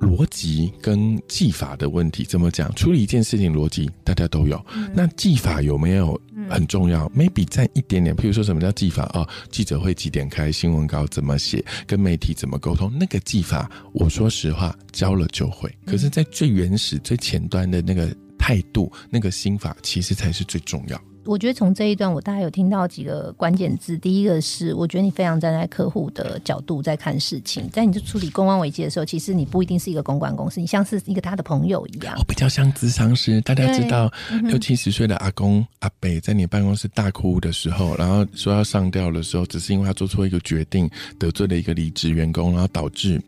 [0.00, 2.24] 逻辑跟技法的问题。
[2.24, 2.74] 怎么讲？
[2.74, 8.14] 处理一件事情逻辑大家都有，那技法有没有很重要，maybe 占一点点。
[8.14, 15.72] 譬如说什么叫技法哦，记者会几点开，新闻稿怎么写，跟媒体怎么沟通，那个技法，我说实话，教了就会。
[15.86, 21.00] 可是，在最原始、最前端的那个态度，那个心法，其实才是最重要。
[21.26, 23.96] 我觉得从这一段，我大概有听到几个关键字。
[23.96, 32.14] 第一个是，我觉得你非常站在客户的角度在看事情，在你就处理公关危机的时候，其实你不一定是一个公关公司，你像是一个他的朋友一样。
[32.18, 43.18] 我比较像咨商师，大家知道六七十岁的阿公阿伯在你办公室大哭的时候，然后说要上吊的时候，只是因为他做出一个决定，得罪了一个离职员工，然后导致。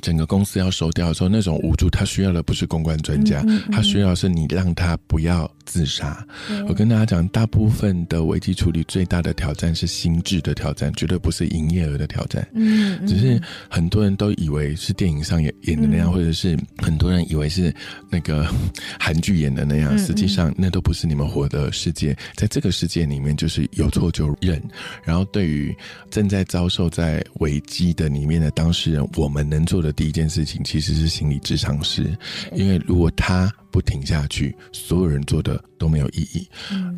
[0.00, 6.24] 整个公司要收掉的时候，那种无助，他需要的不是公关专家，他需要是你让他不要自杀。
[6.68, 12.46] 我跟大家讲，大部分的危机处理最大的挑战是心智的挑战，绝对不是营业额的挑战。
[12.52, 17.74] 嗯，只是很多人都以为是电影上演演的那样，或者是很多人以为是
[18.10, 18.46] 那个
[19.00, 22.14] 韩剧演的那样，实际上那都不是你们活的世界。
[22.36, 24.62] 在这个世界里面，就是有错就认。
[25.02, 25.74] 然后，对于
[26.10, 29.62] 正在遭受在危机的里面的当事人，我们能。
[29.72, 32.14] 做的第一件事情其实是心理智商师，
[32.52, 36.46] 因为如果他不停下去，所有人做的都没有意义。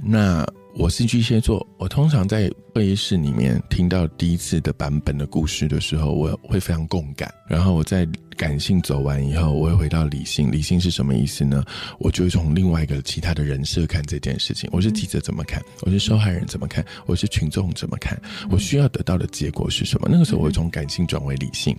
[0.03, 8.05] 那我是巨蟹座，我通常在会议室里面听到第一次的版本的故事的时候，我会非常共感，然后我在。
[8.37, 10.51] 感性走完以后，我会回到理性。
[10.51, 11.65] 理性是什么意思呢？
[12.01, 14.69] 我就会从另外一个其他的人设看这件事情。
[14.73, 15.63] 我是记者怎么看？
[15.83, 16.85] 我是受害人怎么看？
[17.07, 18.21] 我是群众怎么看？
[18.51, 20.09] 我需要得到的结果是什么？
[20.11, 21.79] 那个时候我会从感性转为理性。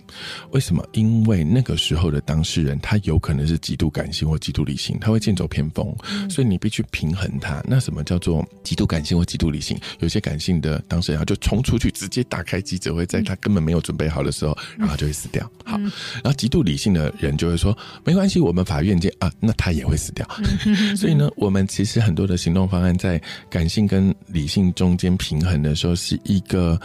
[0.52, 0.82] 为什么？
[0.92, 5.94] 因为那个时候的当事人他有可能是极度感性或极度理性，他会剑走偏锋，
[6.30, 7.62] 所以你必须平衡他。
[7.68, 9.78] 那什么叫做极度感性或极度理性？
[10.00, 15.50] 有些感性的当事人就冲出去，直接打开记者会，在他根本没有准备好的时候，然后就会死掉。
[15.64, 16.32] 好，然后。
[16.36, 20.28] 极度理性的人就会说没关系，我们法院见啊，那他也会死掉。
[20.94, 26.78] 所以呢，我们其实很多的行动方案在感性跟理性中间平衡的时候，是一个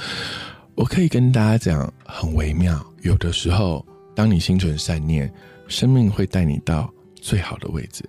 [0.76, 2.82] 我可以跟大家讲很微妙。
[3.02, 3.86] 有的时候，
[4.16, 5.32] 当你心存善念，
[5.68, 8.04] 生命会带你到最好的位置；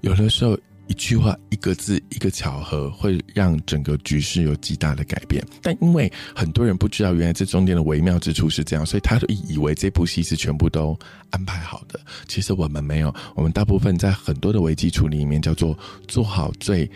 [0.00, 0.58] 有的时候。
[0.88, 5.44] 一句话，一个字，一个巧合，会让整个局势有极大的改变。
[5.62, 10.98] 但因为很多人不知道，原来这中间的微妙之处是这样，所以他都以为这部戏是全部都
[11.30, 12.00] 安排好的。
[12.26, 16.90] 其实我们没有，我们大部分在很多的危机处理里面叫做做好最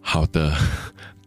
[0.00, 0.56] 好的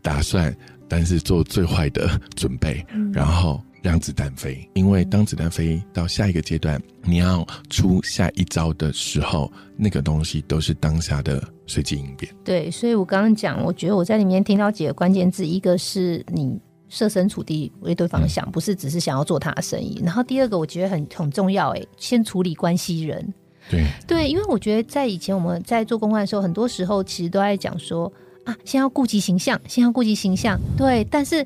[0.01, 0.55] 打算，
[0.87, 3.63] 但是做最坏的准备，然后。
[3.85, 12.31] 让子弹飞，因为当子弹飞到下一个阶段，你要出下一招的时候，那个东西都是当下的随机应变。
[12.43, 20.01] 对，所以我刚刚讲，我觉得我在里面听到几个关键字，一个是你设身处地为对方想，不是只是想要做他的生意。
[20.03, 23.33] 然后第二个，我觉得很很重要，哎，先处理关系人。
[23.69, 28.11] 对对，因为我觉得在以前我们在做公关的时候，很多时候其实都在讲说
[28.43, 30.59] 啊，先要顾及形象，先要顾及形象。
[30.77, 31.45] 对，但是。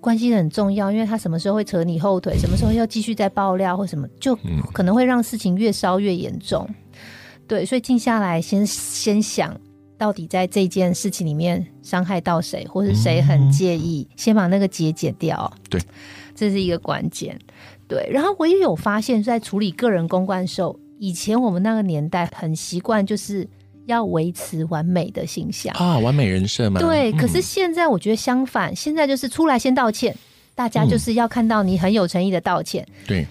[0.00, 4.36] 关系很重要，因为他什么时候会扯你后腿，什么时候要继续再爆料或什么，就
[4.72, 6.68] 可能会让事情越烧越严重。
[7.46, 9.58] 对，所以静下来，先先想
[9.98, 15.52] 到底在这件事情里面伤害到谁，或是谁很介意，先把那个结解掉。
[15.70, 15.80] 对，
[16.34, 17.38] 这是一个关键。
[17.88, 23.48] 对，然后我也有发现，在处理个人公关的时候，以前我们那个年代很习惯就是。
[23.86, 26.80] 要维持完美的形象啊，完美人设嘛。
[26.80, 30.12] 对，可是现在我觉得相反，现在就是出来先道歉，
[30.56, 32.84] 大家就是要看到你很有诚意的道歉。
[33.06, 33.24] 对，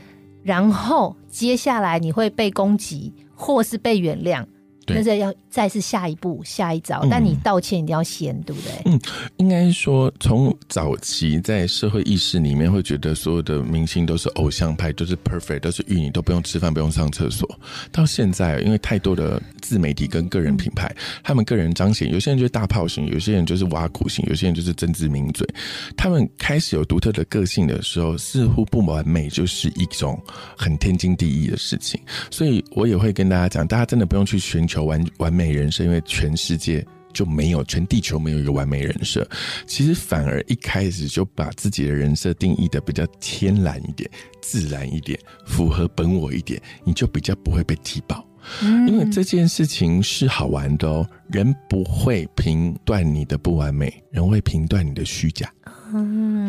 [0.46, 4.46] 然后接下来你会被攻击，或是被原谅。
[4.88, 8.72] 那这要再是下一步下一招，但你道歉一定要先，对不对？
[8.86, 9.00] 嗯，
[9.38, 17.50] 应该说从早期在社会意识里面会觉得所有的明星都是偶像派，都是 perfect，都是玉女，都不用吃饭，不用上厕所。
[17.92, 20.94] 到现在，因为太多的自媒体跟个人品牌，
[21.24, 25.48] 他们个人彰显，有些人就是大炮型，有些人就是挖苦型，有些人就是真知名嘴。
[25.98, 30.22] 他们开始有独特的个性的时候，似乎不完美就是一种
[30.56, 32.00] 很天经地义的事情。
[32.30, 34.75] 所以我也会跟大家讲，大家真的不用去寻求。
[34.76, 39.28] 求完完美人设，因为全世界就没有，全地球没有一个完美人设。
[39.66, 44.10] 其实反而一开始就把自己的人设定义的比较天然一点、
[44.42, 48.28] 自然一点、符合本我一点，你就比较不会被踢爆。
[48.62, 55.52] 因为这件事情是好玩的哦，人不会评断你的不完美，人会评断你的虚假。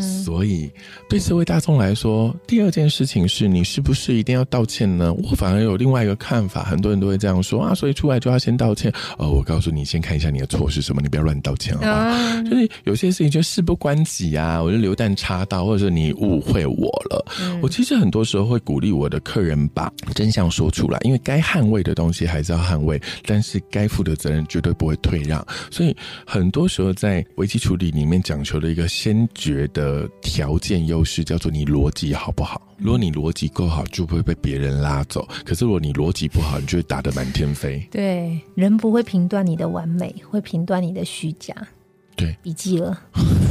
[0.01, 0.71] 所以
[1.09, 5.13] 对社会大众来说，第二件事情是你是不是一定要道歉呢？
[5.13, 8.93] 我反而有另外一个看法，很多人都会这样说啊，所以出来就要先道歉。
[9.19, 12.43] 呃，我告诉你，先看一下你的错是什么，你不要乱道歉好吗？
[12.43, 17.25] 就是有些事情就事不关己啊，我就流弹插刀，或者是你误会我了。
[17.63, 25.47] 我其实很多时候会鼓励我的客人把真相说出来，因为该捍卫的东西还是要捍卫，但是该负的责任绝对不会退让。
[25.71, 25.97] 所以
[26.27, 32.61] 很多时候在危机处理里面讲求的一个先决的条件优势，叫做你逻辑好不好？
[32.79, 35.27] 如果你逻辑够好，就不会被别人拉走。
[35.45, 37.87] 可是如果你逻辑不好，你就会打得满天飞。
[37.91, 41.55] 对，人不会评断你的完美，会评断你的虚假。
[42.17, 42.99] 对，笔记了。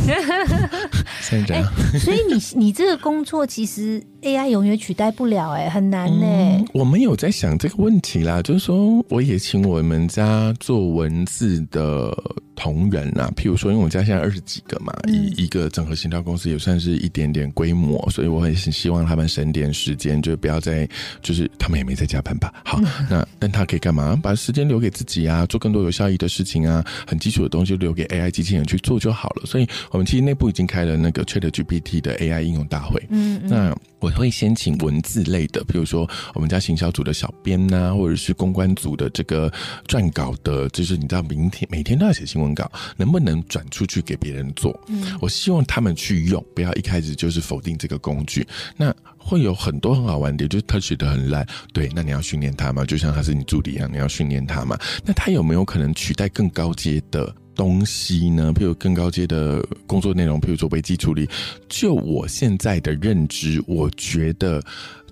[2.00, 6.66] 所以你 你这个工作其实 AI 永远取代不了，哎，很难呢。
[6.74, 12.16] 我们有在想这个问题啦，就是说，我也请我们家做文字的
[12.56, 20.88] 同仁啊，譬如说，因为我们家现在二十几个嘛，一一个整合行销公司也算是一点点规模，所以我很希望他们省点时间，就不要再
[21.22, 22.54] 就是他们也没在加班吧。
[22.66, 24.20] 好，那但他可以干嘛？
[24.22, 29.46] 把时间留给自己啊，做更多有效益的事情啊，很基础的东西留给 AI 机器人去做就好了。
[29.46, 33.02] 所以我们其实内部已经开了那个 Chat GPT 的 AI 应用大会。
[33.10, 39.50] 嗯，那我会先请文字类的，比如说我们家行销组的小编呐，或者是公关组的这个
[39.88, 44.78] 撰稿的，就是你知道，明天每天都要写新闻稿，能不能转出去给别人做？
[44.90, 48.46] 嗯，我希望他们去用，不要一开始就是否定这个工具。
[48.76, 54.78] 那会有很多很好玩的，就是他写的很烂，对，那你要训练他嘛，就像他是你助理一样，你要训练他嘛。
[55.06, 57.34] 那他有没有可能取代更高阶的？
[57.56, 58.54] 东西呢？
[58.54, 61.28] 譬如更高阶的工作内容，譬如说危机处理。
[61.68, 64.62] 就我现在的认知，我觉得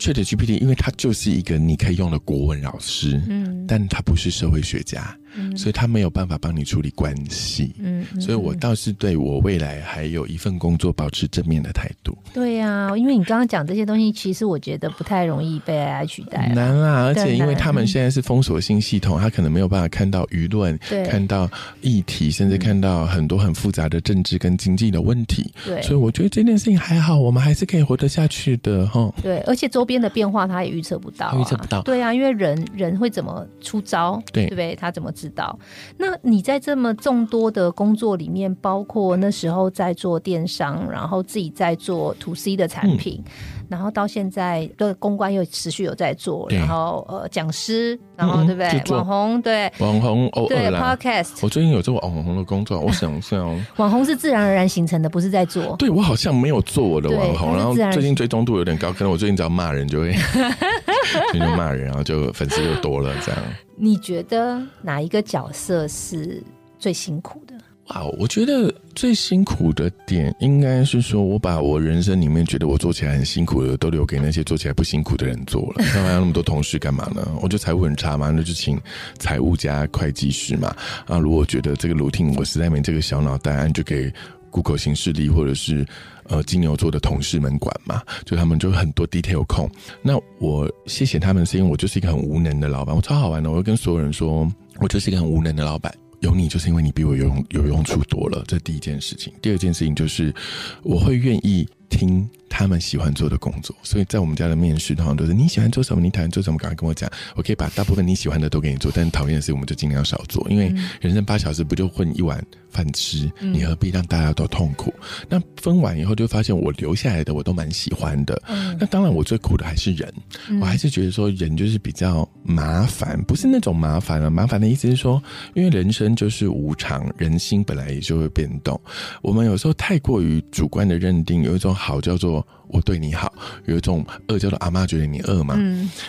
[0.03, 5.15] Chat GPT，因为它就是一个你可以用的国文老师，嗯，但他不是社会学家。
[5.57, 12.15] 所以他没有办法帮你处理关系，嗯，所以我倒是对我未来还有一份工作保持正面的态度。
[12.31, 16.49] 对呀，因为你刚刚讲这些东西，其实我觉得不太容易被 AI 取代。
[16.49, 20.77] 难啊，而且因为他们现在是封锁性系统，他可能没有办法看到舆论，
[21.09, 21.49] 看到
[21.81, 25.51] 议题，甚至看到很多很复杂的政治跟经济的问题。
[25.65, 29.11] 对，所以我觉得这件事情还好，我们还是可以活得下去的哈。
[29.23, 31.81] 对，而且周边的变化他也预测不到，预测不到。
[31.83, 34.21] 对啊，因为人人会怎么出招？
[34.33, 34.75] 对，对不对？
[34.75, 35.13] 他怎么？
[35.13, 35.57] 知道，
[35.97, 43.23] 那你在这么众多的工作里面，包括那时候在做电商，然后自己在做 to C 的产品，
[43.69, 48.95] 然后到现在的公关又持续有在做，然后呃讲师，然后对不对？
[48.95, 53.39] 网红对网红对 Podcast，我最近有做网红的工作，我想想，
[53.77, 55.75] 网红是自然而然形成的，不是在做。
[55.77, 60.13] 对我好像没有做我的网红，然后最近追踪度有点高，可能我最近只要骂人就会，
[61.33, 63.41] 就骂人，然后就粉丝就多了这样。
[63.75, 66.41] 你觉得哪一个角色是
[66.77, 67.52] 最辛苦的？
[67.89, 75.83] 哇，我觉得最辛苦的点应该是说，我把我人生里面觉得我做起来很辛苦的，都留给那些做起来不辛苦的人做了。
[75.93, 77.27] 干嘛要那么多同事干嘛呢？
[77.41, 78.79] 我觉得财务很差嘛，那就请
[79.19, 80.73] 财务加会计师嘛。
[81.07, 84.11] 啊，如果觉得这个 routine 我实在没这个小脑袋，就给
[84.49, 85.85] Google 新势力或者是
[86.29, 88.01] 呃金牛座的同事们管嘛。
[88.23, 89.69] 就他们就很多 detail 控。
[90.01, 92.95] 那我谢谢他们，是因为我就是一个很无能的老板。
[92.95, 95.93] 我超好玩的，我会跟所有人说，我就是一个很无能的老板。
[96.23, 99.33] 有你，就是因为你比我有用有用处多了，这第一件事情。
[99.41, 100.33] 第二件事情就是，
[100.81, 102.27] 我会愿意听。
[102.55, 114.93] 他们喜欢做的工作，所以在我们家的面试通常都是你喜欢做什么，你讨厌做什么，赶快跟我讲，我可以把大部分你喜欢的都给你做，但讨厌的事我们就尽量少做，因为人生八小时不就混一碗饭吃，你何必让大家都痛苦？
[115.27, 118.39] 那分完以后就发现我留下来的我都蛮喜欢的，
[118.79, 120.13] 那当然我最苦的还是人，
[120.61, 125.19] 我还是觉得说人就是比较麻烦，不是那种麻烦了，麻烦的意思是说，
[125.55, 128.79] 因为人生就是无常，人心本来也就会变动，
[129.23, 132.45] 我们有时候太过于主观的认定，有一种好叫做。
[132.69, 133.31] 我对你好，
[133.65, 135.55] 有一种恶叫做阿妈觉得你恶嘛，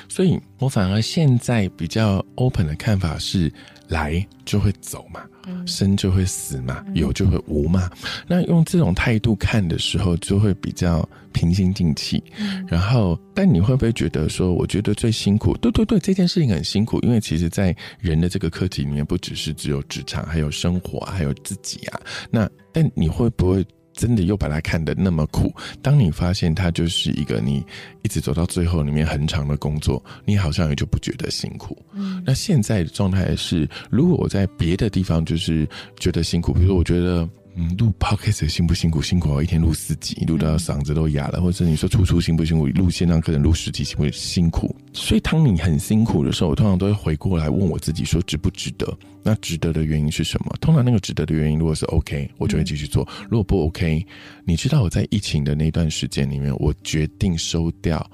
[0.09, 3.53] 所以我反而现在比较 open 的看法是，
[3.89, 5.21] 来就会走嘛，
[5.67, 7.91] 生就会死嘛，有就会无嘛。
[8.27, 12.23] 那用这种态度看的时候，就会比较平心静气。
[12.67, 15.55] 然后，但你会不会觉得说，我觉得最辛苦？
[15.59, 22.01] 对对对，这件事情很辛苦，因为其实在人的这个课题里面，不只是只有职场，还有生活，还有自己啊。
[22.31, 23.67] 那但你会不会？
[23.95, 25.51] 真的又把它看得那么苦。
[25.81, 27.65] 当你发现它就是一个你
[28.03, 31.81] 一直走到最后里面很长的工作，你好像也就不觉得辛苦。
[31.95, 35.67] 嗯，那现在的状态是，如果我在别的地方就是
[35.99, 37.27] 觉得辛苦，比如说我觉得
[37.57, 39.01] 嗯，录 podcast 辛不辛苦？
[39.01, 41.41] 辛苦，一天录四集，录到嗓子都哑了。
[41.41, 42.67] 或者你说出书辛不辛苦？
[42.69, 44.75] 录线上课程录十集辛不辛苦？
[44.93, 48.93] 所以当你很辛苦的时候，我通常都会回过来问我自己：说值不值得？
[49.23, 50.55] 那值得的原因是什么？
[50.61, 54.05] 通常那个值得的原因，如果是 OK，我就会继续做；如果不 OK，
[54.45, 58.05] 你知道我在疫情的那段时间里面，我决定收掉。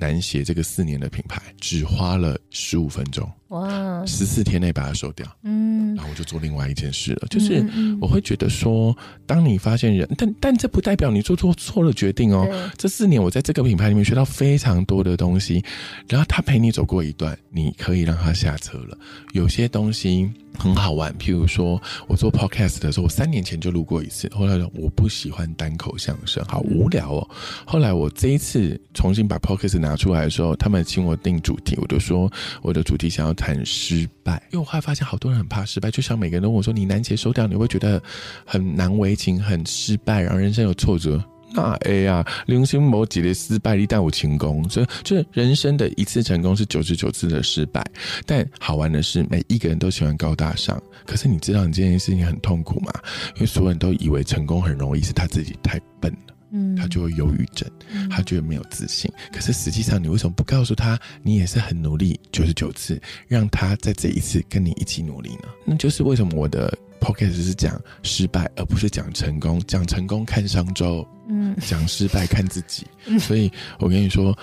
[0.00, 7.64] 南鞋这个四年的品牌，只花了十五分钟，哇，十四天内把它收掉，嗯，然后我就做另外一件事了，就是
[8.00, 12.46] 我会觉得说，当你发现人，但但这不代表你做错错了决定哦。
[12.76, 15.64] 这四年我在这个品牌里面学到非常多的东西，
[16.08, 18.98] 然后他陪你走过一段，你可以让他下车了。
[19.32, 20.30] 有些东西。
[20.58, 24.28] 很好玩，譬如说我做 podcast 的时候，我三年前就录过一次。
[24.34, 27.30] 后来我不喜欢单口相声，好无聊哦。
[27.64, 32.28] 后来我这一次重新把 podcast 拿出来的时候，他们请我定主题，我就说
[32.60, 38.02] 我的主题想要谈失败，因为我后来发现好多人很怕失败，就像每个人都问我说：“你难节收掉，你会觉得
[38.44, 41.22] 很难为情、很失败，然后人生有挫折。”
[41.54, 47.82] 那 A 啊，零星某几类失败，一旦无成功，所以就是人生的一次成功是九十九次的失败。
[48.26, 52.92] 但好玩的是，每一个人都喜欢高大上，可是你知道你这件事情很痛苦吗？
[53.36, 57.70] 因为所有人都以为成功很容易，是他自己太笨了，嗯，他就会忧郁症，
[58.10, 59.10] 他觉得没有自信。
[59.32, 65.48] 可是实际上，你为什么不告诉他，你也是很努力九十九次，让他在这一次跟你一起努力呢？
[65.64, 66.76] 那就是为什么我的。
[67.00, 69.62] Podcast 是讲失败，而不是讲成功。
[69.68, 72.84] 讲成功看商周，嗯，讲失败看自己。
[73.20, 74.36] 所以我跟你说，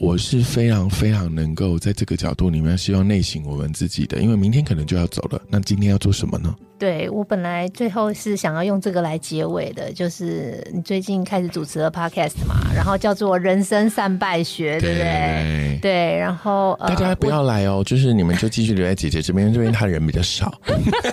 [0.00, 4.18] 我是非常非常能够在这个角度里面，希望内省我们自己的。
[4.18, 6.54] 因为明天可能就要走了，那今天要做什么呢？
[6.78, 15.78] 对我本来最后是想要用这个来结尾的，就是你最近开始主持了 Podcast 嘛，然后叫做《人生善败学》，对不对？
[15.80, 20.60] 对，然后大家不要来哦，就是你们就继续留在姐姐这边，这边他人比较少。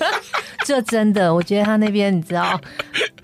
[0.65, 2.59] 这真的，我觉得他那边你知道，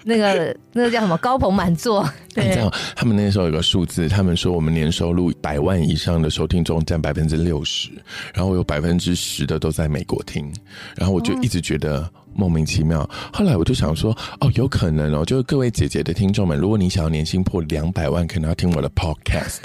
[0.08, 2.08] 那个那个叫什么高朋满座。
[2.36, 7.90] 你知道他们那时候有个数字，他们说我们年收入百万以上的收听众占百分之六十，
[8.34, 10.54] 然后有百分之十的都在美国听，
[10.96, 13.10] 然后我就一直觉得莫名其妙。
[13.34, 19.62] 后来我就想说，哦，有可能哦，就是各位姐姐的听众们，如果你想要年薪破两百万，可能要听我的 podcast。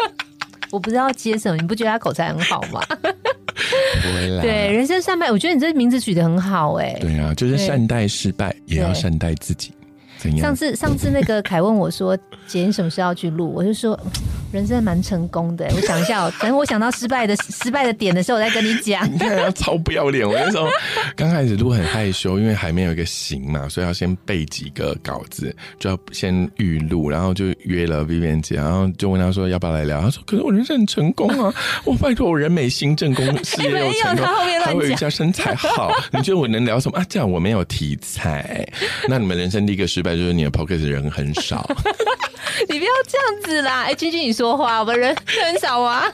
[0.72, 2.80] 我不知道接什么，你不觉得他口才很好吗？
[3.94, 6.96] 不对，人生善败，我觉得你这名字取得很好哎。
[7.00, 9.72] 对啊，就是善待失败，也要善待自己。
[10.40, 12.16] 上次上次那个凯问我说
[12.48, 13.98] ：“姐，你什么时候要去录？”我就说
[14.52, 19.06] ：“人生蛮成功的。”我想一下， 等我想到失败的失败的点的时候，我再跟你讲。
[19.12, 20.26] 你看他，超不要脸！
[20.26, 20.66] 我那时候
[21.14, 30.00] 刚开始录很害羞，因为还没有一个型嘛，所以要先背几个稿子，就要先预录，然后就约了 Vivian 姐，然后就问他说要不要来聊。
[30.00, 31.54] 他说：“可是我人生很成功啊！
[31.84, 34.26] 我拜托我人美心正，功事业又成功，
[34.64, 35.92] 还会一家身材好。
[36.12, 37.06] 你觉得我能聊什么啊？
[37.08, 38.66] 这样我没有题材。
[39.08, 41.68] 那你们人生第一个失败。”就是你的 p o c k e t 人很少，
[42.68, 43.82] 你不要这样子啦！
[43.84, 46.04] 哎，君君你说话，我们人很少啊。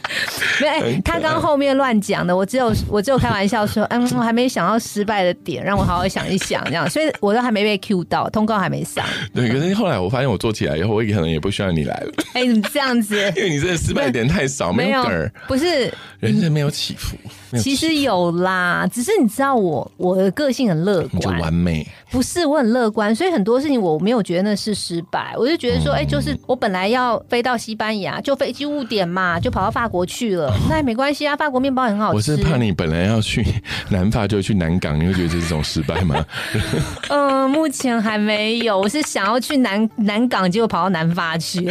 [0.60, 9.04] 没，他刚后面乱讲的，我只有我只有开玩笑说，嗯，我还没想到失败的点，让我好好想一想，这样，所以我都还没被 Q 到，通告还没上。
[9.34, 12.12] 对，可是后来我发现我做起来以后，我可能也不需要你来了。
[12.34, 13.16] 哎，怎么这样子？
[13.36, 17.16] 因为你这个失败点太少，没有梗儿，不是人生没有起伏。
[17.60, 32.16] 其实有啦，只是你知道我我的个性很乐观，完美不是我很乐观，所以很多事情我没有觉得那是失败，我就觉得说，哎，就是我本来要飞到西班牙，就飞机误点嘛，就跑到法国去了， 那也没关系啊，法国面包很好吃。
[32.16, 33.44] 我是怕你本来要去
[33.90, 36.24] 南法就去南港，你会觉得这是种失败吗？
[37.10, 41.68] 嗯，目前还没有，我是想要去南南港，结果跑到南法去。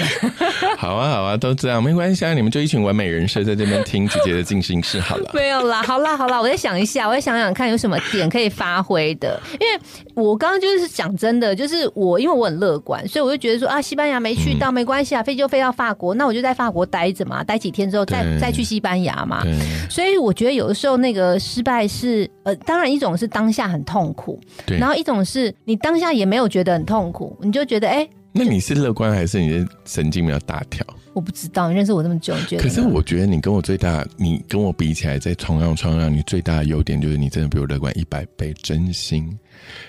[0.78, 5.32] 好啊，好啊，都这样没关系啊，你们就一群完美人设在这边听姐姐的进行式好了。
[5.34, 5.71] 没有。
[5.84, 9.40] 好啦好啦，我再想一下，我再想想看有什么点可以发挥的。
[9.54, 9.80] 因为
[10.16, 19.44] 我刚刚就是讲真的，就是我因为我很乐观，所以我就觉得说啊，西班牙没去到没关系啊，飞就飞到法国，那我就在法国待着嘛，待几天之后再再去西班牙嘛。
[19.90, 24.40] 所以我觉得有的时候那个失败是呃，当然一种是当下很痛苦，
[24.80, 30.86] 然后一种是你当下也没有觉得很痛苦，你就觉得哎，那你是乐观还是你的神经比较大条？
[31.14, 32.64] 我不知道，你认识我这么久，你觉得？
[32.64, 39.38] 可是我觉得你跟我最大，你跟我比起来，在同样创让你最大的优点就是你真的比我乐观一百倍，真心。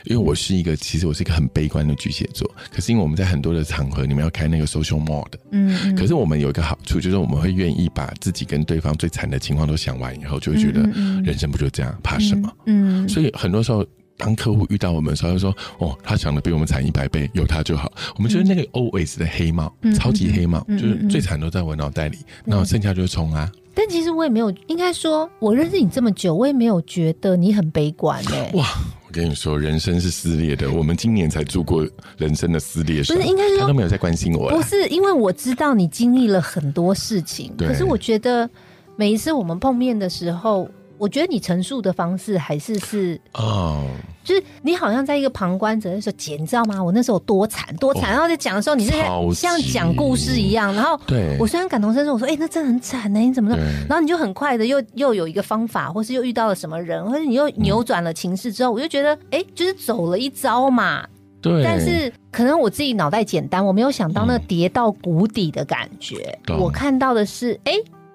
[0.06, 2.50] 因为我是一个，其实我是一个很悲观的巨蟹座。
[2.72, 10.80] 可是因为我们在很多的场合，你们要开那个 social mode，嗯，可是我们有一个好处，就是我们会愿意把自己跟对方最惨的情况都想完以后，就会觉得
[11.22, 12.52] 人生不就这样，怕什么？
[12.66, 13.86] 嗯，所以很多时候。
[14.22, 23.50] 当客户遇到我们的时候，就说：“哦，他想的比我们惨一百倍，有他就好。”我们就是那个 always 的黑帽，超级黑帽，就是最惨都在我脑袋里，那剩下就是冲啊。
[23.74, 28.52] 但其实我也没有，应该说，我认识你这么久，我也没有觉得你很悲观哎。
[28.54, 28.64] 哇，
[29.08, 30.70] 我跟你说，人生是撕裂的。
[30.70, 31.84] 我们今年才住过
[32.16, 34.50] 人生的撕裂，不是应该他都没有在关心我。
[34.50, 38.48] 不是，因为我知道你经历了很多事情，可是我觉得
[38.94, 40.70] 每一次我们碰面的时候。
[41.02, 43.84] 我觉得你陈述的方式还是是哦，
[44.22, 46.80] 就是你好像在一个旁观者的时候，姐，你知道吗？
[46.80, 48.92] 我那时候多惨多惨，然后在讲的时候，你是
[49.34, 53.52] 像讲故事一样，然后对我虽然感同身受，我说哎，那真的很惨呢，你怎么？
[53.88, 61.04] 然后你就很快的又又有一个方法，或是又遇到了什么人，或者你又扭转了情势之后，我就觉得哎，就是走了一招嘛。
[61.40, 66.38] 对，但是可能我自己脑袋简单，我没有想到那跌到谷底的感觉。
[66.60, 67.72] 我看到的是哎。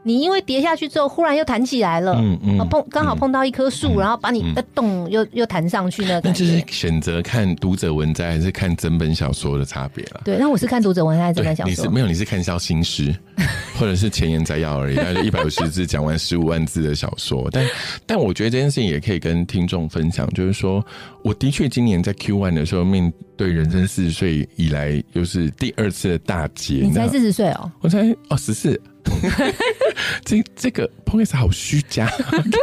[0.08, 10.22] 你因为跌下去之后，忽然又弹起来了，嗯嗯，碰刚好碰到一棵树，然后把你的动又又弹上去那那就是选择看读者文摘还是看整本小说的差别了。
[10.24, 11.70] 对，那我是看读者文摘还是整本小说？
[11.70, 13.14] 你是没有，你是看消新诗，
[13.78, 17.50] 或者是前言摘要而已，大概一百五十字讲完十五万字的小说。
[17.52, 17.66] 但
[18.06, 20.82] 但我觉得这件事情也可以跟听众分享，就是说，
[21.22, 26.76] 我的确今年在 Q one 的时候，面对人生四十岁以来又是第二次的大劫。
[26.82, 27.70] 你才四十岁哦？
[27.82, 28.00] 我才
[28.30, 28.80] 哦十四。
[30.26, 32.12] 这这个 p o c a 好虚假。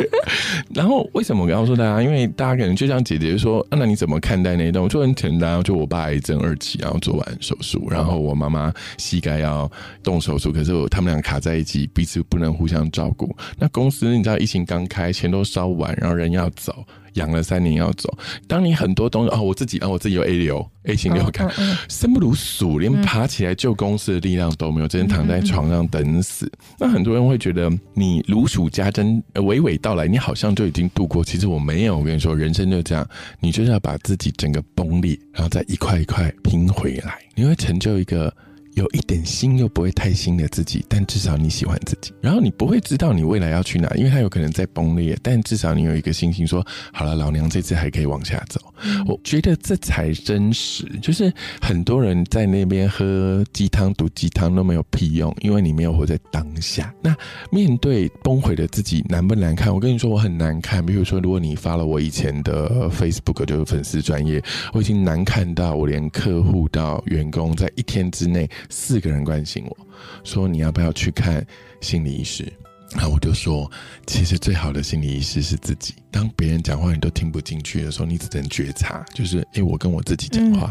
[0.74, 2.02] 然后为什么我告诉大家？
[2.02, 4.82] 因为大家可能就像姐姐说，那你怎么看待那一段？
[4.82, 9.70] 我就很简单，就我爸癌症二期，然后做完手术，然后我妈妈膝盖要
[10.02, 13.34] 动手术，可是我他们俩卡在一起，彼此不能互相照顾。
[13.58, 16.84] 那公司你知道疫情刚开，钱都烧完，然后人要走。
[17.14, 18.08] 养了三年要走，
[18.46, 21.50] 当你很多东西啊，我自己啊，我自己有 A 流 A 型流感，
[21.88, 26.50] 生不如死，连爬起来救公司的力量都没有，只能躺在床上等死。
[26.78, 31.24] 那很多人会觉得你如数家珍，娓娓道来，你好像就已经度过。
[31.24, 33.06] 其实我没有，我跟你说，人生就这样，
[33.40, 38.34] 你就是要把自己整个崩裂，然后再一块一块拼回来，你会成就一个。
[38.74, 42.12] 有一点新又不会太新的自己，但至少你喜欢自己。
[42.20, 45.16] 然后你不会知道你未来要去哪，因为它有可能在崩裂。
[45.22, 48.60] 但至少你有一个信心，说好了，老娘这次还可以往下走。
[49.06, 50.84] 我觉得这才真实。
[51.00, 56.92] 就是很多人在那边喝鸡汤、毒鸡汤都没有屁用，因为你没有活在当下。
[57.00, 57.14] 那
[57.50, 59.72] 面对崩毁的自己，难不难看？
[59.72, 60.84] 我跟你说，我很难看。
[60.84, 68.50] 比如说，如果你发了我以前的 Facebook，就是粉丝专业，我已经难看到我连客户到员工在一天之内。
[68.68, 69.76] 四个人关心我
[70.24, 71.44] 说：“你要不要去看
[71.80, 72.50] 心理医师？”
[72.94, 73.70] 然后我就说
[74.06, 75.94] ：“其实最好的心理医师是自己。
[76.14, 80.70] 当别人讲话你都听不进去的时候，你只能觉察，就是诶，我跟我自己讲话。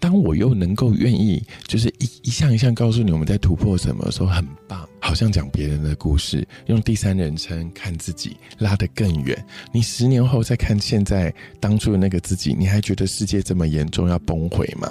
[0.00, 9.42] 当我又能够愿意，就是一一项一项告诉你我们在突破什么，时候很棒。”好像讲别人的故事，用第三人称看自己，拉得更远。
[9.72, 14.90] 你十年后再看现在当初的那个自己，你还觉得世界这么严重要崩毁吗？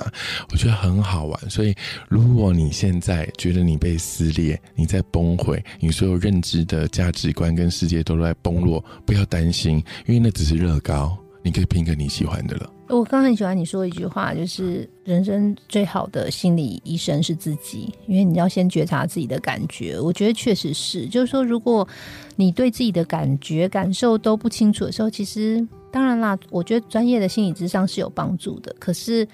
[0.49, 1.49] 我觉得很好玩。
[1.49, 1.75] 所以，
[2.07, 12.71] 如果你现在觉得你被撕裂，你在崩毁，你所有认知的价值观跟世界都在崩落，不要担心，因为那只是乐高，你可以拼个你喜欢的了。
[12.89, 19.99] 我刚很喜欢你说一句话，就是人生最好的心理医生是自己，因为你要先觉察自己的感觉。
[19.99, 21.87] 我觉得确实是，就是说，如果
[22.35, 28.75] 你对自己的感觉、感受都不清楚的时候，其实当然啦，我觉得专业的心理智商是有帮助的。
[28.79, 29.27] 可是。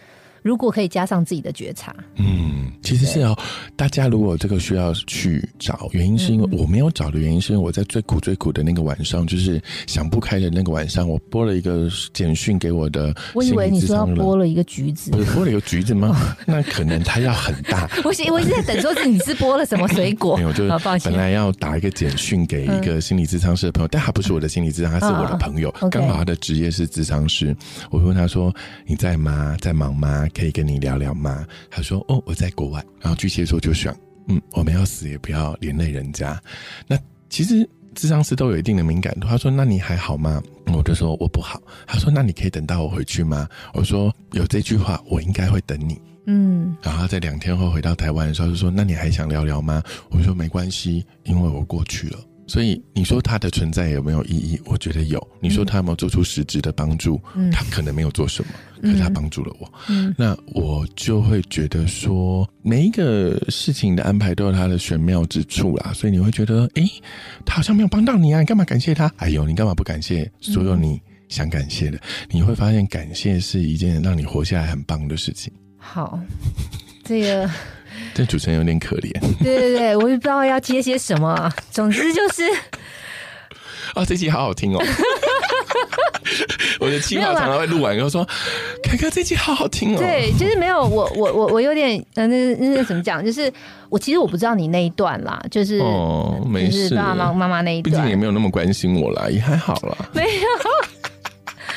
[0.43, 3.35] 如果可以加上自己的觉察，嗯，其实是要
[3.75, 13.15] 大家如果这个需要去找原因，是因为我没有找的原因，是因为我在最苦最苦的那个晚上，就是想不开的那个晚上，我拨了一个简讯给我的。
[13.33, 16.35] 我以为你说要拨了一个橘子，不是拨了一个橘子吗？
[16.45, 17.89] 那可能它要很大。
[18.03, 20.35] 我我一直在等，说是你是拨了什么水果？
[20.37, 20.71] 没有，就是
[21.05, 27.55] 本来要打一个简讯给一个心理咨商师的朋友，但他不是我的心理咨商，他是我的朋友，刚好他的职业是咨商师。
[27.89, 28.53] 我问他说
[28.85, 29.55] ：“你在吗？
[29.61, 31.45] 在忙吗？”可以跟你聊聊吗？
[31.69, 33.95] 他说：“哦，我在国外。”然后巨蟹座就想
[34.27, 36.41] ：“嗯，我们要死也不要连累人家。”
[36.87, 36.97] 那
[37.29, 39.27] 其实智商师都有一定的敏感度。
[39.27, 40.41] 他说：“那你还好吗？”
[40.73, 46.75] 我就说：“我不好。”他说：“那你可以等到我回去吗？”我说：“有这句话，我应该会等你。”嗯。
[46.81, 54.59] 然后在两天后回到台湾的时候，就说：“那你还想聊聊吗？”我说：“没关系，因为我过去了。”所以你说他的存在有没有意义？
[54.65, 55.27] 我觉得有。
[55.39, 57.19] 你说他有没有做出实质的帮助？
[57.51, 59.73] 他可能没有做什么，可是他帮助了我。
[60.17, 65.91] 那我就会觉得说，每一个事情的安排都有它的玄妙之处啦。
[65.93, 66.83] 所以你会觉得，哎，
[67.45, 69.11] 他好像没有帮到你啊，你干嘛感谢他？
[69.17, 71.99] 哎呦，你干嘛不感谢所有你想感谢的？
[72.29, 75.51] 你会发现，感谢是一件让你活下来很棒的事情。
[75.77, 76.19] 好，
[77.03, 77.49] 这个。
[78.13, 79.11] 这主持人有点可怜。
[79.43, 81.51] 对对对，我也不知道要接些什么。
[81.71, 82.43] 总之就是，
[83.95, 84.83] 啊，这集好好听哦。
[86.79, 88.27] 我的计划常常会录完然后说
[88.83, 93.23] ：“凯哥，这集好好听哦。”对，就是没有我我我我有点嗯，那那怎么讲？
[93.23, 93.51] 就是
[93.89, 99.95] 我其实我不知道你那一段啦，就是哦，没事，爸爸妈妈那一段，毕竟也没有那么关心我啦，也还好啦。
[100.13, 100.29] 没有。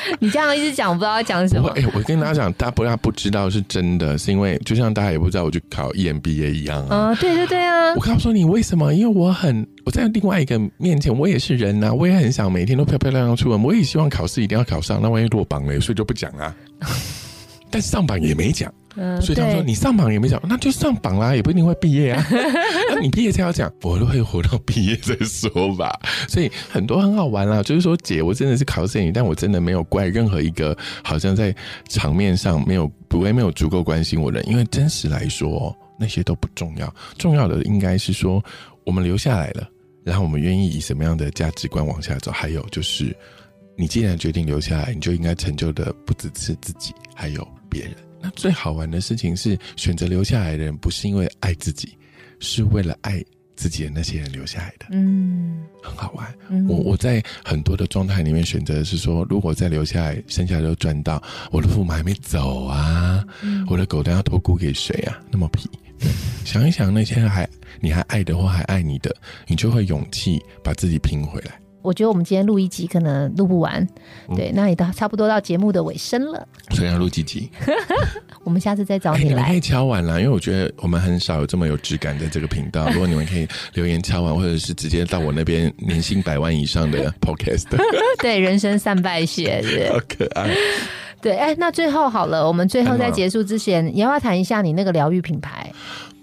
[0.21, 1.69] 你这样一直讲，我不知道要讲什么。
[1.71, 7.15] 哎，我跟大家讲，大家不要不知道是真的，是因为就像大家也不知道我去考 EMBA 一样啊。
[7.21, 7.95] 对对对啊！
[7.95, 8.93] 我告诉你为什么？
[8.95, 15.01] 因为我很我在另外一个面前，我也是人呐，我也很想每天都漂漂亮亮出门，我也希望考试一定要考上。
[15.03, 16.55] 那万一落榜了，所以就不讲啊。
[17.71, 18.73] 但上榜也没讲。
[19.21, 22.27] 所以他说你上榜也没讲，那就上榜啦，也不一定会毕业啊。
[22.97, 25.93] 那你毕业才要讲，我都会活到毕业再说吧。
[26.27, 31.55] 所以很多很好玩啦，就是说姐，我真的是考试你，但我真的没有怪任何一个好像在
[31.91, 38.43] 场面上没有不会没有足够关心我的人，因为真实来说那些都不重要，重要的应该是说
[38.85, 39.69] 我们留下来了，
[40.03, 43.15] 然后我们愿意以什么样的价值观往下走，还有就是
[43.77, 47.93] 你既然决定留下来，你就应该成就的不只是自己，还有别人。
[48.23, 51.97] 那最好玩的事情是，选择留下来的人不是因为爱自己，
[52.41, 53.23] 是为了爱
[53.55, 54.87] 自己的那些人留下来的。
[54.91, 56.35] 嗯，很好玩。
[56.69, 63.25] 我我在很多的状态里面选择的是说，如果再留下来，剩下的都赚到，我的父母还没走啊，
[63.69, 65.19] 我的狗都要托孤给谁啊？
[65.31, 65.69] 那么皮。
[66.45, 67.49] 想一想，那些还
[67.81, 69.17] 你还爱的或还爱你的，
[69.47, 71.59] 你就会勇气把自己拼回来。
[71.87, 73.87] 我觉得我们今天录一集可能录不完，
[74.35, 76.49] 对，那也到差不多到节目的尾声了。
[76.71, 77.49] 所以要录几集？
[78.43, 79.47] 我们下次再找你来。
[79.51, 82.89] 可以敲完啦，因为我觉得我们很少有这么有质感的这个频道。
[82.91, 87.67] 如果你们可以留言敲完，或者是直接到我那边年薪百万以上的 podcast，
[88.21, 89.63] 对，人生三败血，
[89.93, 90.51] 好可爱。
[91.23, 95.66] 对，哎，那最后好了，我们最后在结束之前，你要不要谈一下你那个疗愈品牌？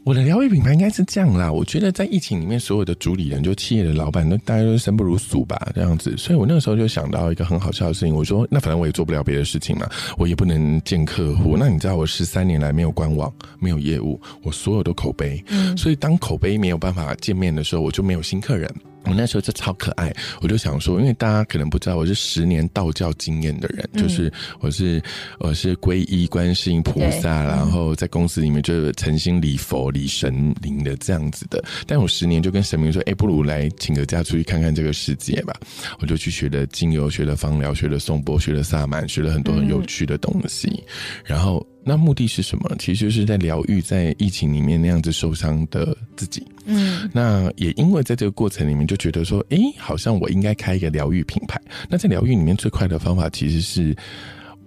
[0.05, 6.17] 我的疗愈品牌应该是这样啦，我觉得在疫情里面，所有的主理人就企业的老板，都大家都生不如死吧，这样子。
[6.17, 11.55] 所以我那个时候就想到一个很好笑的事情，我说那反正我也做不了别的事情嘛，我也不能见客户。
[11.57, 15.41] 那你知道我十三年来没有官网，没有业务，我所有的口碑，
[15.77, 18.69] 所以当口碑没有办法见面的时候，我就没有新客人。
[19.05, 25.01] 我那时候就超可爱，我就想说，因为大家可能不知道，我是十年道教经验的人，就是我是
[25.39, 31.63] 我是皈依观世音菩萨，然后在公司里面就是诚心礼佛礼神灵的这样子的。
[31.85, 35.53] 但我十年就跟神明说，哎，不如来请个假出去看看这个世界吧。
[35.99, 40.83] 我就去学了精油，学了芳疗，学了颂钵，学了萨满，学了很多很有趣的东西，
[41.25, 41.65] 然后。
[41.83, 42.75] 那目的是什么？
[42.79, 46.45] 其实是在疗愈在疫情里面那样子受伤的自己。
[46.65, 51.61] 嗯，那也因为在这个过程里面就觉得说，哎，好像我应该开一个疗愈品牌。
[51.89, 53.95] 那在疗愈里面最快的方法，其实是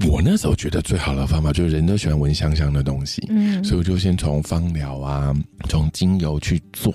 [0.06, 3.26] 我那时候觉得最好的方法，就是人都喜欢闻香香的东西。
[3.30, 5.34] 嗯，所以我就先从芳疗啊，
[5.68, 6.92] 从精油去做。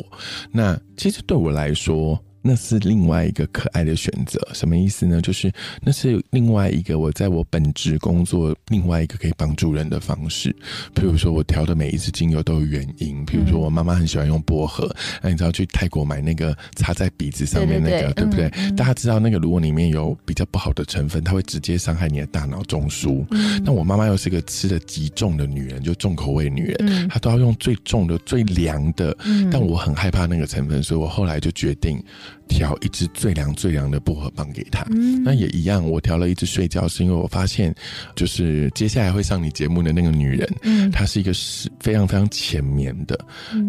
[0.51, 2.17] 那其实对我来说。
[2.41, 5.21] 那是另外一个可爱的选择，什么意思呢？
[5.21, 10.55] 就是那是另外一个我在我本职工作另外一个可以帮助人的方式。
[10.93, 13.23] 比如说，我调的每一支精油都有原因。
[13.25, 18.49] 比如说，我妈妈很喜欢用薄荷，那你知道去泰国买那个擦在鼻子上面那个，对不对？
[18.75, 23.25] 大家知道那个如果里面有比较不好的成分，它会直接伤害你的大脑中枢。
[23.63, 29.15] 那我妈妈又是个吃的极重的女人，就重口味女人，她都要用最重的、最凉的。
[29.51, 32.03] 但我很害怕那个成分，所以我后来就决定。
[32.47, 34.85] 调一支最凉最凉的薄荷棒给他，
[35.23, 35.87] 那也一样。
[35.87, 37.73] 我调了一支睡觉，是因为我发现，
[38.15, 43.17] 就是接下来会上你节目的那个女人，嗯，她是一个是非常非常浅眠的。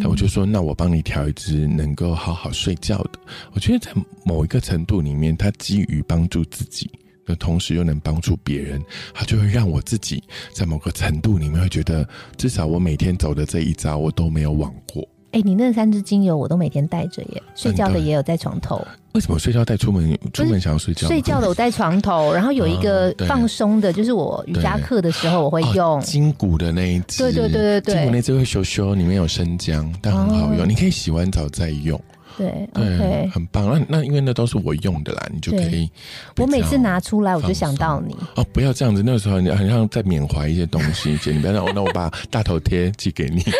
[0.00, 3.20] 那我就说，那我帮你调一支能够好好睡觉的。
[3.52, 3.92] 我觉得在
[4.24, 6.90] 某一个程度里面，它基于帮助自己
[7.24, 8.82] 的同时，又能帮助别人，
[9.14, 15.08] 它就会让我自己在某个程度里面会觉得，至少我每天走的这一招，我都没有枉过。
[15.32, 18.86] 哎，你那三支精油我都每天带着耶，睡觉的也有在床头。
[19.12, 20.18] 为什么睡觉带出门？
[20.32, 21.06] 出门想要睡觉？
[21.06, 27.22] 睡觉的我带床头，然后有一个放松的，就是我瑜伽课的时候我会用筋骨的那一支。
[27.22, 30.68] 对对对对对，筋骨那支会修修，里面有生姜，但很好用。
[30.68, 32.00] 你可以洗完澡再用。
[32.38, 33.66] 对对，很棒。
[33.68, 35.90] 那那因为那都是我用的啦，你就可以。
[36.38, 38.16] 我每次拿出来我就想到你。
[38.36, 43.42] 哦，不要这样子，那个时候你好像在缅怀一些东西，姐，你不要让我，那我把大头贴寄给你。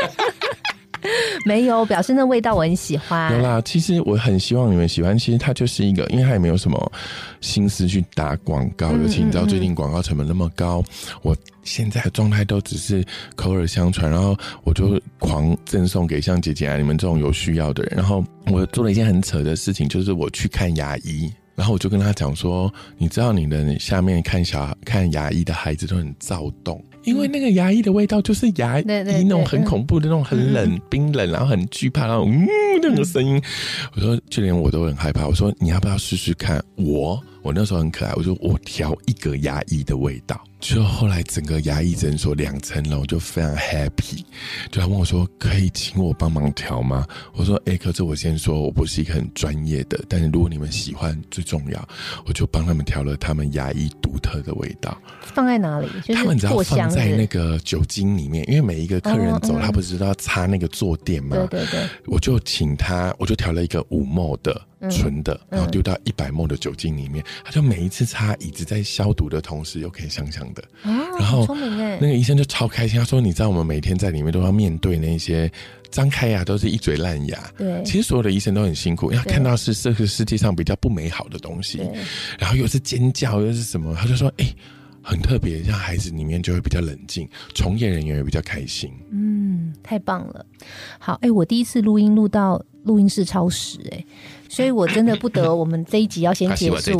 [1.45, 3.33] 没有表示那味道我很喜欢。
[3.33, 5.19] 有啦，其实我很希望你们喜欢。
[5.19, 6.93] 其实它就是一个，因为它也没有什么
[7.41, 10.83] 心思去打广告，尤其你知道最近广告成本那么高，
[11.23, 13.05] 我现在的状态都只是
[13.37, 17.95] 口耳相传，然后我就狂赠送给像姐姐啊你们这种有需要的人。
[17.97, 26.83] 然后我做了一件很扯的事情，就是我去看牙医， 然后我就跟他讲说，你知道你的下面看小看牙医的孩子都很躁动。
[27.05, 32.49] 因为那个牙医的味道就是牙医那种很恐怖的那种很冷冰冷，然后很惧怕那种嗯
[32.81, 33.41] 那种声音。
[33.95, 35.27] 我说就连我都很害怕。
[35.27, 36.63] 我说你要不要试试看？
[36.77, 40.41] 我我那时候很可爱，我说我调一个牙医的味道。
[40.61, 44.25] 就后来整个牙医诊所两层楼就非常 happy，
[44.71, 51.89] 就他问我说：“可以请我帮忙调吗？”我说：“哎，可是我先说我不是一个很专业的，但是如果你们喜欢，最重要，
[52.27, 54.97] 我就帮他们调了他们牙医独特的味道。
[55.35, 55.89] 放在哪里？
[56.15, 61.37] 他们只要放在那个酒精里面，因为每一个客人走，他不是都要擦那个坐垫吗？
[61.37, 70.65] 对对对，我就请他，我就调了一个五毛的。”纯的，然后丢到一百沫的酒精里面，他就每一次擦椅子在消毒的同时，又可以香香的。
[70.83, 75.51] 然后那个医生就超开心，他说：“你知道我们每天在里面都要面对那些
[75.91, 77.53] 张开牙都是一嘴烂牙。
[77.57, 81.79] 对，其实所有的医生都很辛苦，因为看到是这个世界上比较不美好的东西，
[82.39, 84.47] 然后又是尖叫又是什么，他就说：哎，
[85.03, 88.91] 很特别，像孩子里面就会比较冷静，从业人员也比较开心。
[89.11, 90.45] 嗯，太棒了。
[90.99, 94.05] 好，哎，我第一次录音录到录音室超时，哎。
[94.53, 96.93] 所以我真的不得，我们这一集要先 结束，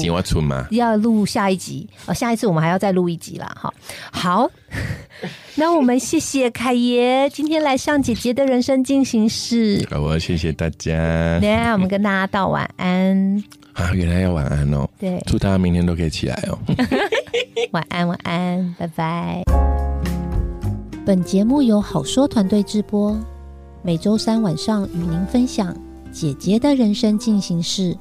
[0.71, 2.15] 要录下一集哦。
[2.15, 3.71] 下一次我们还要再录一集啦，哈。
[4.11, 4.51] 好，
[5.57, 9.87] 那我们谢谢凯爷今天来上姐姐的人生进行式。
[9.91, 10.95] 我谢谢大家。
[11.43, 13.45] 来，我们跟大家道晚安。
[13.75, 14.89] 啊，原来要晚安哦。
[14.99, 16.59] 对，祝大家明天都可以起来哦。
[17.73, 19.43] 晚安，晚安，拜拜。
[21.05, 23.15] 本节目由好说团队直播，
[23.83, 25.77] 每周三晚上与您分享。
[26.13, 27.97] 姐姐的人生进行式。